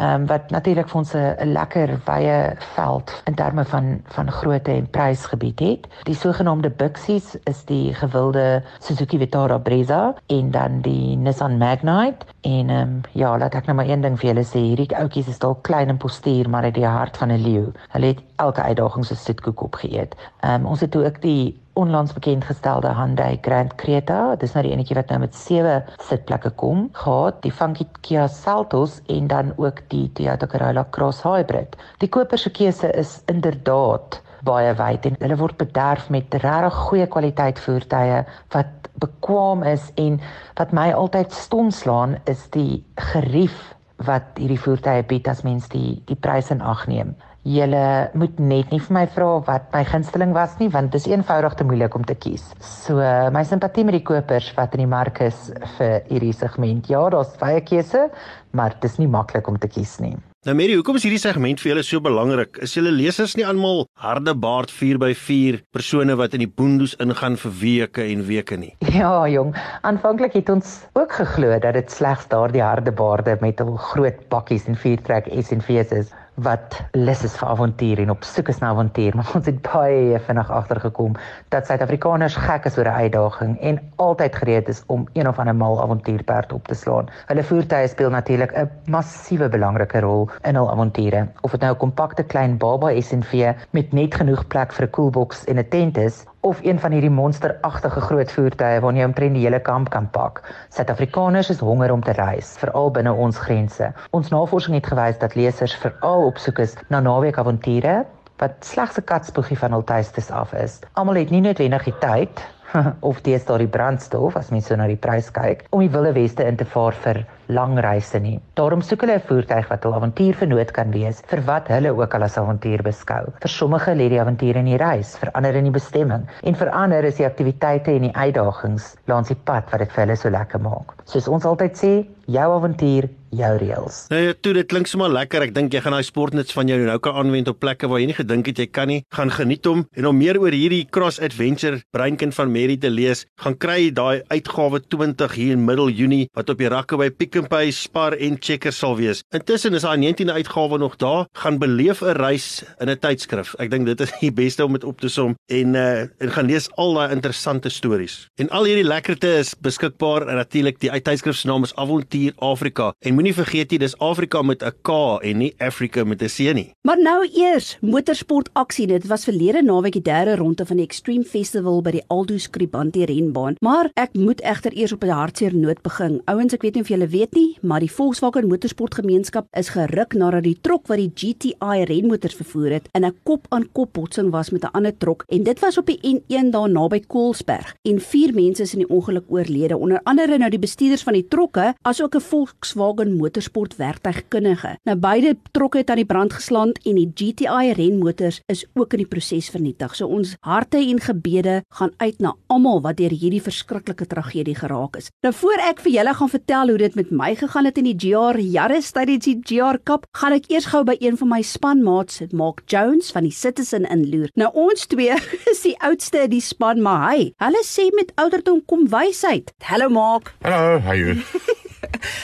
Ehm 0.00 0.22
um, 0.22 0.24
wat 0.30 0.48
natuurlik 0.50 0.88
vir 0.88 0.98
ons 0.98 1.12
'n 1.14 1.52
lekker 1.52 1.92
wye 2.06 2.56
veld 2.76 3.12
in 3.28 3.34
terme 3.34 3.64
van 3.64 4.00
van 4.04 4.30
grootte 4.32 4.72
en 4.72 4.88
prysgebied 4.90 5.60
het. 5.60 5.86
Die 6.08 6.14
sogenaamde 6.14 6.70
Bixies 6.70 7.36
is 7.44 7.64
die 7.64 7.94
gewilde 7.94 8.64
Suzuki 8.80 9.18
Vitara 9.18 9.58
Brezza 9.58 10.14
en 10.26 10.50
dan 10.50 10.80
die 10.80 11.16
Nissan 11.16 11.58
Magnite 11.58 12.24
en 12.40 12.70
ehm 12.70 12.80
um, 12.80 13.00
ja, 13.12 13.36
laat 13.38 13.54
ek 13.54 13.66
nou 13.66 13.76
maar 13.76 13.88
een 13.88 14.00
ding 14.00 14.18
vir 14.18 14.28
julle 14.28 14.44
sê, 14.44 14.64
hierdie 14.64 14.96
ouetjies 14.96 15.28
is 15.28 15.38
dalk 15.38 15.62
klein 15.62 15.88
in 15.88 15.96
postuur, 15.96 16.48
maar 16.48 16.64
het 16.64 16.74
die 16.74 16.86
hart 16.86 17.16
van 17.16 17.28
'n 17.32 17.42
leeu. 17.42 17.72
Hulle 17.88 18.06
het 18.06 18.22
elke 18.36 18.62
uitdaging 18.62 19.04
se 19.06 19.14
soetkoek 19.14 19.62
opgeëet. 19.62 20.16
Ehm 20.40 20.54
um, 20.54 20.66
ons 20.66 20.85
het 20.86 20.96
ook 20.96 21.20
die 21.22 21.54
onlangs 21.76 22.12
bekend 22.16 22.44
gestelde 22.48 22.94
Hyundai 22.94 23.38
Grand 23.42 23.74
Creta, 23.74 24.36
dis 24.40 24.54
nou 24.56 24.62
die 24.64 24.72
enetjie 24.72 24.96
wat 24.96 25.10
nou 25.12 25.18
met 25.26 25.34
7 25.36 25.82
sitplekke 26.08 26.52
kom, 26.62 26.86
gehad 26.96 27.42
die 27.44 27.52
funky 27.52 27.84
Kia 28.06 28.26
Seltos 28.32 29.00
en 29.12 29.26
dan 29.28 29.52
ook 29.56 29.82
die 29.92 30.06
Toyota 30.16 30.48
Corolla 30.48 30.86
Cross 30.96 31.20
Hybrid. 31.26 31.76
Die 32.00 32.08
koper 32.08 32.40
se 32.40 32.50
keuse 32.50 32.92
is 32.96 33.18
inderdaad 33.32 34.20
baie 34.46 34.72
wyd 34.78 35.06
en 35.10 35.20
hulle 35.20 35.36
word 35.40 35.58
bederf 35.60 36.08
met 36.12 36.34
regtig 36.40 36.80
goeie 36.88 37.06
kwaliteit 37.12 37.60
voertuie 37.60 38.22
wat 38.54 38.90
bekwam 39.02 39.64
is 39.66 39.90
en 40.00 40.20
wat 40.56 40.72
my 40.76 40.90
altyd 40.96 41.32
stom 41.34 41.72
slaan 41.74 42.16
is 42.30 42.46
die 42.56 42.84
gerief 43.12 43.74
wat 44.06 44.36
hierdie 44.40 44.60
voertuie 44.60 45.04
bied 45.08 45.28
as 45.28 45.42
mens 45.44 45.68
die 45.72 45.98
die 46.08 46.18
pryse 46.20 46.52
in 46.54 46.62
ag 46.62 46.86
neem. 46.88 47.16
Julle 47.46 48.10
moet 48.18 48.40
net 48.42 48.72
nie 48.74 48.80
vir 48.82 48.94
my 48.96 49.04
vra 49.14 49.26
wat 49.46 49.68
my 49.70 49.84
gunsteling 49.86 50.32
was 50.34 50.56
nie 50.58 50.66
want 50.74 50.90
dit 50.90 50.98
is 50.98 51.06
eenvoudig 51.12 51.54
te 51.54 51.66
moeilik 51.68 51.94
om 51.94 52.02
te 52.02 52.16
kies. 52.18 52.48
So 52.58 52.98
my 53.30 53.44
simpatie 53.46 53.84
met 53.86 53.94
die 54.00 54.06
kopers 54.08 54.48
wat 54.56 54.74
in 54.74 54.82
die 54.82 54.90
mark 54.90 55.20
is 55.22 55.52
vir 55.76 56.00
hierdie 56.08 56.34
segment. 56.34 56.90
Ja, 56.90 57.04
daar's 57.14 57.36
baie 57.38 57.60
keuse, 57.62 58.08
maar 58.50 58.74
dit 58.74 58.88
is 58.90 58.98
nie 58.98 59.06
maklik 59.06 59.46
om 59.46 59.60
te 59.62 59.70
kies 59.70 60.00
nie. 60.02 60.16
Nou 60.46 60.56
Mary, 60.58 60.74
hoekom 60.78 60.98
is 60.98 61.06
hierdie 61.06 61.22
segment 61.22 61.62
vir 61.62 61.72
julle 61.72 61.86
so 61.86 62.02
belangrik? 62.02 62.58
Is 62.62 62.74
julle 62.74 62.90
lesers 62.94 63.36
nie 63.38 63.46
almal 63.46 63.84
harde 64.02 64.34
baard 64.34 64.74
4x4 64.74 65.62
persone 65.74 66.18
wat 66.18 66.34
in 66.34 66.44
die 66.44 66.50
boondoes 66.50 66.98
ingaan 67.02 67.38
vir 67.46 67.56
weke 67.62 68.10
en 68.10 68.26
weke 68.26 68.58
nie? 68.58 68.74
Ja, 68.96 69.14
jong. 69.30 69.54
Aanvanklik 69.86 70.34
het 70.38 70.50
ons 70.50 70.80
ook 70.98 71.18
geglo 71.22 71.54
dat 71.62 71.78
dit 71.78 71.90
slegs 71.94 72.26
daardie 72.30 72.62
harde 72.62 72.94
baarde 72.94 73.38
met 73.42 73.62
hul 73.62 73.74
groot 73.90 74.22
bakkies 74.34 74.66
en 74.70 74.78
viertrek 74.78 75.30
SUV's 75.30 75.98
is 76.02 76.14
wat 76.44 76.76
lus 76.92 77.24
is 77.24 77.36
vir 77.40 77.48
avontuur 77.48 78.02
en 78.02 78.10
op 78.10 78.24
soek 78.24 78.50
is 78.52 78.58
na 78.60 78.70
avontuur, 78.74 79.14
maar 79.16 79.30
ons 79.38 79.46
het 79.48 79.60
baie 79.64 80.18
vinnig 80.26 80.50
agtergekom 80.50 81.16
dat 81.54 81.66
Suid-Afrikaners 81.66 82.36
gek 82.36 82.68
is 82.68 82.78
oor 82.78 82.88
'n 82.90 83.00
uitdaging 83.06 83.56
en 83.60 83.80
altyd 83.96 84.36
gereed 84.36 84.68
is 84.68 84.82
om 84.86 85.08
een 85.12 85.28
of 85.28 85.38
ander 85.38 85.54
mal 85.54 85.80
avontuurperd 85.82 86.52
op 86.52 86.66
te 86.68 86.74
slaan. 86.74 87.08
Hulle 87.26 87.42
voertuie 87.42 87.88
speel 87.88 88.10
natuurlik 88.10 88.52
'n 88.52 88.70
massiewe 88.90 89.48
belangrike 89.48 90.00
rol 90.00 90.30
in 90.42 90.54
hul 90.54 90.70
avonture. 90.70 91.28
Of 91.40 91.50
dit 91.50 91.60
nou 91.60 91.72
'n 91.72 91.78
kompakte 91.78 92.22
klein 92.22 92.58
baba 92.58 93.00
SUV 93.00 93.54
met 93.70 93.92
net 93.92 94.14
genoeg 94.14 94.46
plek 94.46 94.72
vir 94.72 94.86
'n 94.86 94.90
koelboks 94.90 95.44
en 95.44 95.58
'n 95.58 95.68
tent 95.68 95.96
is, 95.96 96.24
of 96.46 96.60
een 96.62 96.78
van 96.78 96.94
hierdie 96.94 97.10
monsteragtige 97.10 98.00
groot 98.00 98.32
voertuie 98.32 98.80
waarna 98.84 99.02
jy 99.02 99.06
omtrent 99.08 99.34
die 99.34 99.42
hele 99.42 99.58
kamp 99.60 99.90
kan 99.90 100.06
pak. 100.14 100.42
Suid-Afrikaners 100.76 101.50
is 101.50 101.62
honger 101.64 101.92
om 101.92 102.04
te 102.06 102.14
reis, 102.14 102.54
veral 102.60 102.92
binne 102.94 103.12
ons 103.12 103.38
grense. 103.42 103.90
Ons 104.14 104.30
navorsing 104.30 104.78
het 104.78 104.86
gewys 104.86 105.18
dat 105.18 105.34
lesers 105.34 105.74
veral 105.82 106.28
op 106.28 106.38
soek 106.38 106.62
is 106.62 106.76
na 106.94 107.00
naweekavonture 107.02 108.04
wat 108.38 108.56
slegs 108.60 108.98
'n 108.98 109.08
katspoegie 109.10 109.58
van 109.58 109.72
hul 109.72 109.84
tuistes 109.84 110.30
af 110.30 110.52
is. 110.52 110.80
Almal 110.92 111.22
het 111.22 111.30
nie 111.30 111.40
noodwendig 111.40 111.84
die 111.84 111.98
tyd 112.00 112.46
of 113.10 113.20
die 113.26 113.38
storie 113.38 113.68
brandstof 113.68 114.36
as 114.36 114.50
mens 114.50 114.66
so 114.66 114.76
na 114.76 114.86
die 114.86 115.00
prys 115.00 115.30
kyk 115.30 115.66
om 115.70 115.80
die 115.80 115.90
wilde 115.90 116.12
weste 116.12 116.44
in 116.44 116.56
te 116.56 116.64
vaar 116.64 116.94
vir 117.06 117.24
lang 117.48 117.78
reise 117.78 118.18
nie. 118.20 118.40
Daarom 118.54 118.82
soek 118.82 119.04
hulle 119.04 119.16
'n 119.18 119.26
voertuig 119.28 119.68
wat 119.68 119.84
hul 119.84 119.94
avontuur 119.94 120.34
vernoot 120.34 120.70
kan 120.72 120.90
wees 120.90 121.22
vir 121.26 121.42
wat 121.46 121.68
hulle 121.68 121.90
ook 121.90 122.14
al 122.14 122.22
as 122.22 122.38
avontuur 122.38 122.82
beskou. 122.82 123.24
Vir 123.40 123.50
sommige 123.50 123.94
lê 123.94 124.08
die 124.08 124.20
avontuur 124.20 124.56
in 124.56 124.70
die 124.72 124.76
reis, 124.76 125.16
vir 125.18 125.30
ander 125.34 125.54
in 125.54 125.64
die 125.64 125.78
bestemming 125.78 126.26
en 126.42 126.54
vir 126.54 126.70
ander 126.70 127.04
is 127.04 127.16
die 127.16 127.26
aktiwiteite 127.26 127.90
en 127.90 128.02
die 128.02 128.16
uitdagings 128.16 128.96
langs 129.06 129.28
die 129.28 129.40
pad 129.44 129.70
wat 129.70 129.80
dit 129.80 129.92
vir 129.92 130.04
hulle 130.06 130.16
so 130.16 130.30
lekker 130.30 130.60
maak. 130.60 130.94
Soos 131.04 131.28
ons 131.28 131.44
altyd 131.44 131.76
sê, 131.76 132.06
jou 132.26 132.48
avontuur 132.52 133.08
jou 133.36 133.52
reëls. 133.60 134.06
Nou 134.10 134.20
ja, 134.22 134.34
toe 134.40 134.52
dit 134.56 134.68
klink 134.70 134.88
sommer 134.90 135.10
lekker. 135.12 135.44
Ek 135.46 135.54
dink 135.54 135.74
jy 135.74 135.82
gaan 135.84 135.94
daai 135.96 136.06
sportnuts 136.06 136.54
van 136.56 136.70
jou 136.70 136.78
nou 136.86 136.96
kan 137.02 137.18
aanwend 137.20 137.50
op 137.52 137.58
plekke 137.60 137.88
waar 137.90 138.00
jy 138.00 138.08
nie 138.10 138.16
gedink 138.18 138.50
het 138.50 138.62
jy 138.62 138.66
kan 138.70 138.90
nie. 138.90 139.02
Gaan 139.14 139.32
geniet 139.34 139.66
hom 139.68 139.84
en 139.96 140.08
om 140.10 140.16
meer 140.16 140.38
oor 140.40 140.54
hierdie 140.54 140.86
Cross 140.90 141.20
Adventure 141.22 141.82
breinkind 141.94 142.34
van 142.34 142.52
Mary 142.52 142.78
te 142.80 142.90
lees, 142.90 143.26
gaan 143.42 143.58
kry 143.58 143.90
daai 143.94 144.22
uitgawe 144.32 144.80
20 144.88 145.36
hier 145.36 145.56
in 145.56 145.66
middel 145.66 145.92
Junie 145.92 146.26
wat 146.36 146.50
op 146.50 146.62
die 146.62 146.70
rakke 146.72 146.98
by 147.00 147.10
Pick 147.10 147.35
Skimpy, 147.36 147.68
Spar 147.70 148.14
en 148.16 148.38
Checkers 148.40 148.78
sal 148.80 148.94
wees. 148.96 149.18
Intussen 149.36 149.74
is 149.76 149.84
daai 149.84 149.98
19de 150.00 150.32
uitgawe 150.38 150.78
nog 150.80 150.94
daar. 150.96 151.26
Gaan 151.36 151.58
beleef 151.60 152.00
'n 152.00 152.16
reis 152.16 152.64
in 152.78 152.88
'n 152.88 152.98
tydskrif. 152.98 153.54
Ek 153.58 153.70
dink 153.70 153.84
dit 153.86 154.00
is 154.00 154.12
die 154.20 154.32
beste 154.32 154.64
om 154.64 154.72
dit 154.72 154.84
op 154.84 155.00
te 155.00 155.08
som 155.08 155.34
en 155.46 155.74
uh 155.74 156.08
en 156.18 156.30
gaan 156.32 156.46
lees 156.46 156.70
al 156.76 156.94
daai 156.94 157.12
interessante 157.12 157.68
stories. 157.68 158.28
En 158.36 158.48
al 158.48 158.64
hierdie 158.64 158.84
lekkerte 158.84 159.28
is 159.38 159.54
beskikbaar 159.60 160.28
en 160.28 160.36
natuurlik 160.36 160.80
die 160.80 161.00
tydskrif 161.00 161.36
se 161.36 161.46
naam 161.46 161.62
is 161.62 161.74
Avontuur 161.74 162.32
Afrika. 162.36 162.92
En 163.00 163.14
moenie 163.14 163.34
vergeet 163.34 163.70
jy 163.70 163.78
dis 163.78 163.98
Afrika 163.98 164.42
met 164.42 164.62
'n 164.62 164.72
K 164.82 165.18
en 165.22 165.38
nie 165.38 165.54
Afrika 165.58 166.04
met 166.04 166.22
'n 166.22 166.28
C 166.28 166.54
nie. 166.54 166.72
Maar 166.82 167.02
nou 167.02 167.28
eers 167.34 167.76
motorsport 167.80 168.48
aksie. 168.52 168.86
Dit 168.86 169.06
was 169.06 169.24
verlede 169.24 169.62
naweek 169.62 169.92
die 169.92 170.02
derde 170.02 170.36
ronde 170.36 170.66
van 170.66 170.76
die 170.76 170.86
Extreme 170.86 171.24
Festival 171.24 171.82
by 171.82 171.90
die 171.90 172.04
Aldo 172.06 172.38
Skribanti 172.38 173.04
renbaan. 173.04 173.54
Maar 173.60 173.90
ek 173.94 174.14
moet 174.14 174.40
egter 174.40 174.72
eers 174.72 174.92
op 174.92 175.04
'n 175.04 175.08
hartseer 175.08 175.54
noot 175.54 175.82
begin. 175.82 176.22
Ouens, 176.24 176.52
ek 176.52 176.62
weet 176.62 176.74
nie 176.74 176.82
of 176.82 176.88
julle 176.88 177.06
weet 177.06 177.25
nie, 177.34 177.58
maar 177.62 177.80
die 177.80 177.90
Volkswagen 177.90 178.46
Motorsportgemeenskap 178.48 179.46
is 179.56 179.68
geruk 179.74 180.14
nadat 180.14 180.44
die 180.44 180.58
trok 180.60 180.86
wat 180.86 180.98
die 180.98 181.10
GTI 181.14 181.84
renmotors 181.88 182.34
vervoer 182.34 182.70
het 182.70 182.88
in 182.92 183.04
'n 183.04 183.16
kop-aan-kop 183.24 183.92
botsing 183.92 184.30
was 184.30 184.50
met 184.50 184.64
'n 184.64 184.72
ander 184.72 184.96
trok 184.96 185.24
en 185.28 185.42
dit 185.42 185.58
was 185.60 185.78
op 185.78 185.86
die 185.86 185.98
N1 186.02 186.50
daar 186.50 186.70
naby 186.70 187.00
Koelsberg 187.00 187.74
en 187.82 188.00
vier 188.00 188.34
mense 188.34 188.62
is 188.62 188.74
in 188.74 188.84
die 188.84 188.88
ongeluk 188.88 189.24
oorlede, 189.28 189.76
onder 189.76 190.00
andere 190.04 190.38
nou 190.38 190.50
die 190.50 190.58
bestuurders 190.58 191.02
van 191.02 191.12
die 191.12 191.26
trokke, 191.28 191.74
asook 191.82 192.14
'n 192.14 192.20
Volkswagen 192.20 193.16
Motorsport 193.16 193.76
werktuigkundige. 193.76 194.76
Nou 194.84 194.96
beide 194.98 195.36
trokke 195.52 195.78
het 195.78 195.90
aan 195.90 195.96
die 195.96 196.04
brand 196.04 196.32
geslaan 196.32 196.72
en 196.84 196.94
die 196.94 197.10
GTI 197.14 197.72
renmotors 197.72 198.40
is 198.46 198.66
ook 198.74 198.92
in 198.92 198.98
die 198.98 199.06
proses 199.06 199.48
vernietig. 199.48 199.94
So 199.94 200.06
ons 200.06 200.36
harte 200.40 200.76
en 200.76 201.00
gebede 201.00 201.62
gaan 201.68 201.92
uit 201.96 202.18
na 202.18 202.34
almal 202.46 202.80
wat 202.80 202.96
deur 202.96 203.10
hierdie 203.10 203.42
verskriklike 203.42 204.06
tragedie 204.06 204.54
geraak 204.54 204.96
is. 204.96 205.10
Nou 205.22 205.34
voor 205.34 205.62
ek 205.70 205.80
vir 205.80 205.92
julle 205.92 206.14
gaan 206.14 206.32
vertel 206.32 206.68
hoe 206.68 206.78
dit 206.78 206.94
met 206.94 207.10
my 207.16 207.32
gegaan 207.34 207.64
het 207.64 207.78
in 207.80 207.88
die 207.88 207.96
GR 207.96 208.38
Yaris 208.40 208.92
tydens 208.92 209.24
die 209.24 209.38
GR 209.40 209.78
Cup, 209.88 210.06
gaan 210.16 210.36
ek 210.36 210.50
eers 210.52 210.68
gou 210.72 210.82
by 210.86 210.96
een 211.00 211.16
van 211.16 211.30
my 211.32 211.40
spanmaats, 211.46 212.20
Mark 212.36 212.62
Jones 212.70 213.10
van 213.14 213.24
die 213.24 213.34
Citizen 213.34 213.88
inloer. 213.88 214.28
Nou 214.36 214.50
ons 214.66 214.86
twee 214.90 215.16
is 215.52 215.64
die 215.64 215.76
oudste 215.84 216.26
in 216.26 216.34
die 216.36 216.44
span, 216.44 216.82
maar 216.84 217.08
hy, 217.10 217.30
hulle 217.42 217.62
sê 217.66 217.88
met 217.96 218.12
ouderdom 218.20 218.62
kom 218.68 218.88
wysheid. 218.92 219.54
Hallo 219.64 219.88
Mark. 219.88 220.34
Hello, 220.44 220.78
how 220.78 220.92
are 220.92 220.98
you? 221.00 221.22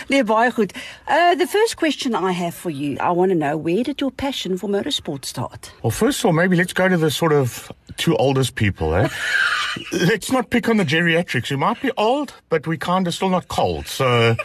Nee, 0.09 0.25
baie 0.25 0.51
goed. 0.51 0.73
Uh 1.09 1.35
the 1.39 1.47
first 1.47 1.77
question 1.77 2.15
I 2.15 2.33
have 2.33 2.55
for 2.55 2.71
you, 2.71 2.97
I 3.01 3.13
want 3.13 3.31
to 3.31 3.37
know 3.37 3.57
where 3.57 3.83
did 3.83 4.01
your 4.01 4.11
passion 4.11 4.59
for 4.59 4.69
motorsport 4.71 5.25
start? 5.25 5.73
well, 5.83 5.91
first 5.91 6.19
of 6.21 6.25
all, 6.27 6.33
maybe 6.33 6.57
let's 6.57 6.73
go 6.73 6.89
to 6.89 6.99
the 6.99 7.11
sort 7.11 7.33
of 7.33 7.71
two 7.97 8.17
oldest 8.17 8.55
people, 8.55 8.95
eh? 8.95 9.09
let's 9.93 10.31
not 10.31 10.51
pick 10.51 10.69
on 10.69 10.77
the 10.77 10.85
geriatrics. 10.85 11.51
You 11.51 11.59
might 11.59 11.81
be 11.81 11.91
old, 11.97 12.35
but 12.49 12.67
we 12.67 12.77
kind 12.77 13.07
of 13.07 13.15
still 13.15 13.29
not 13.29 13.49
cold. 13.49 13.87
So, 13.87 14.37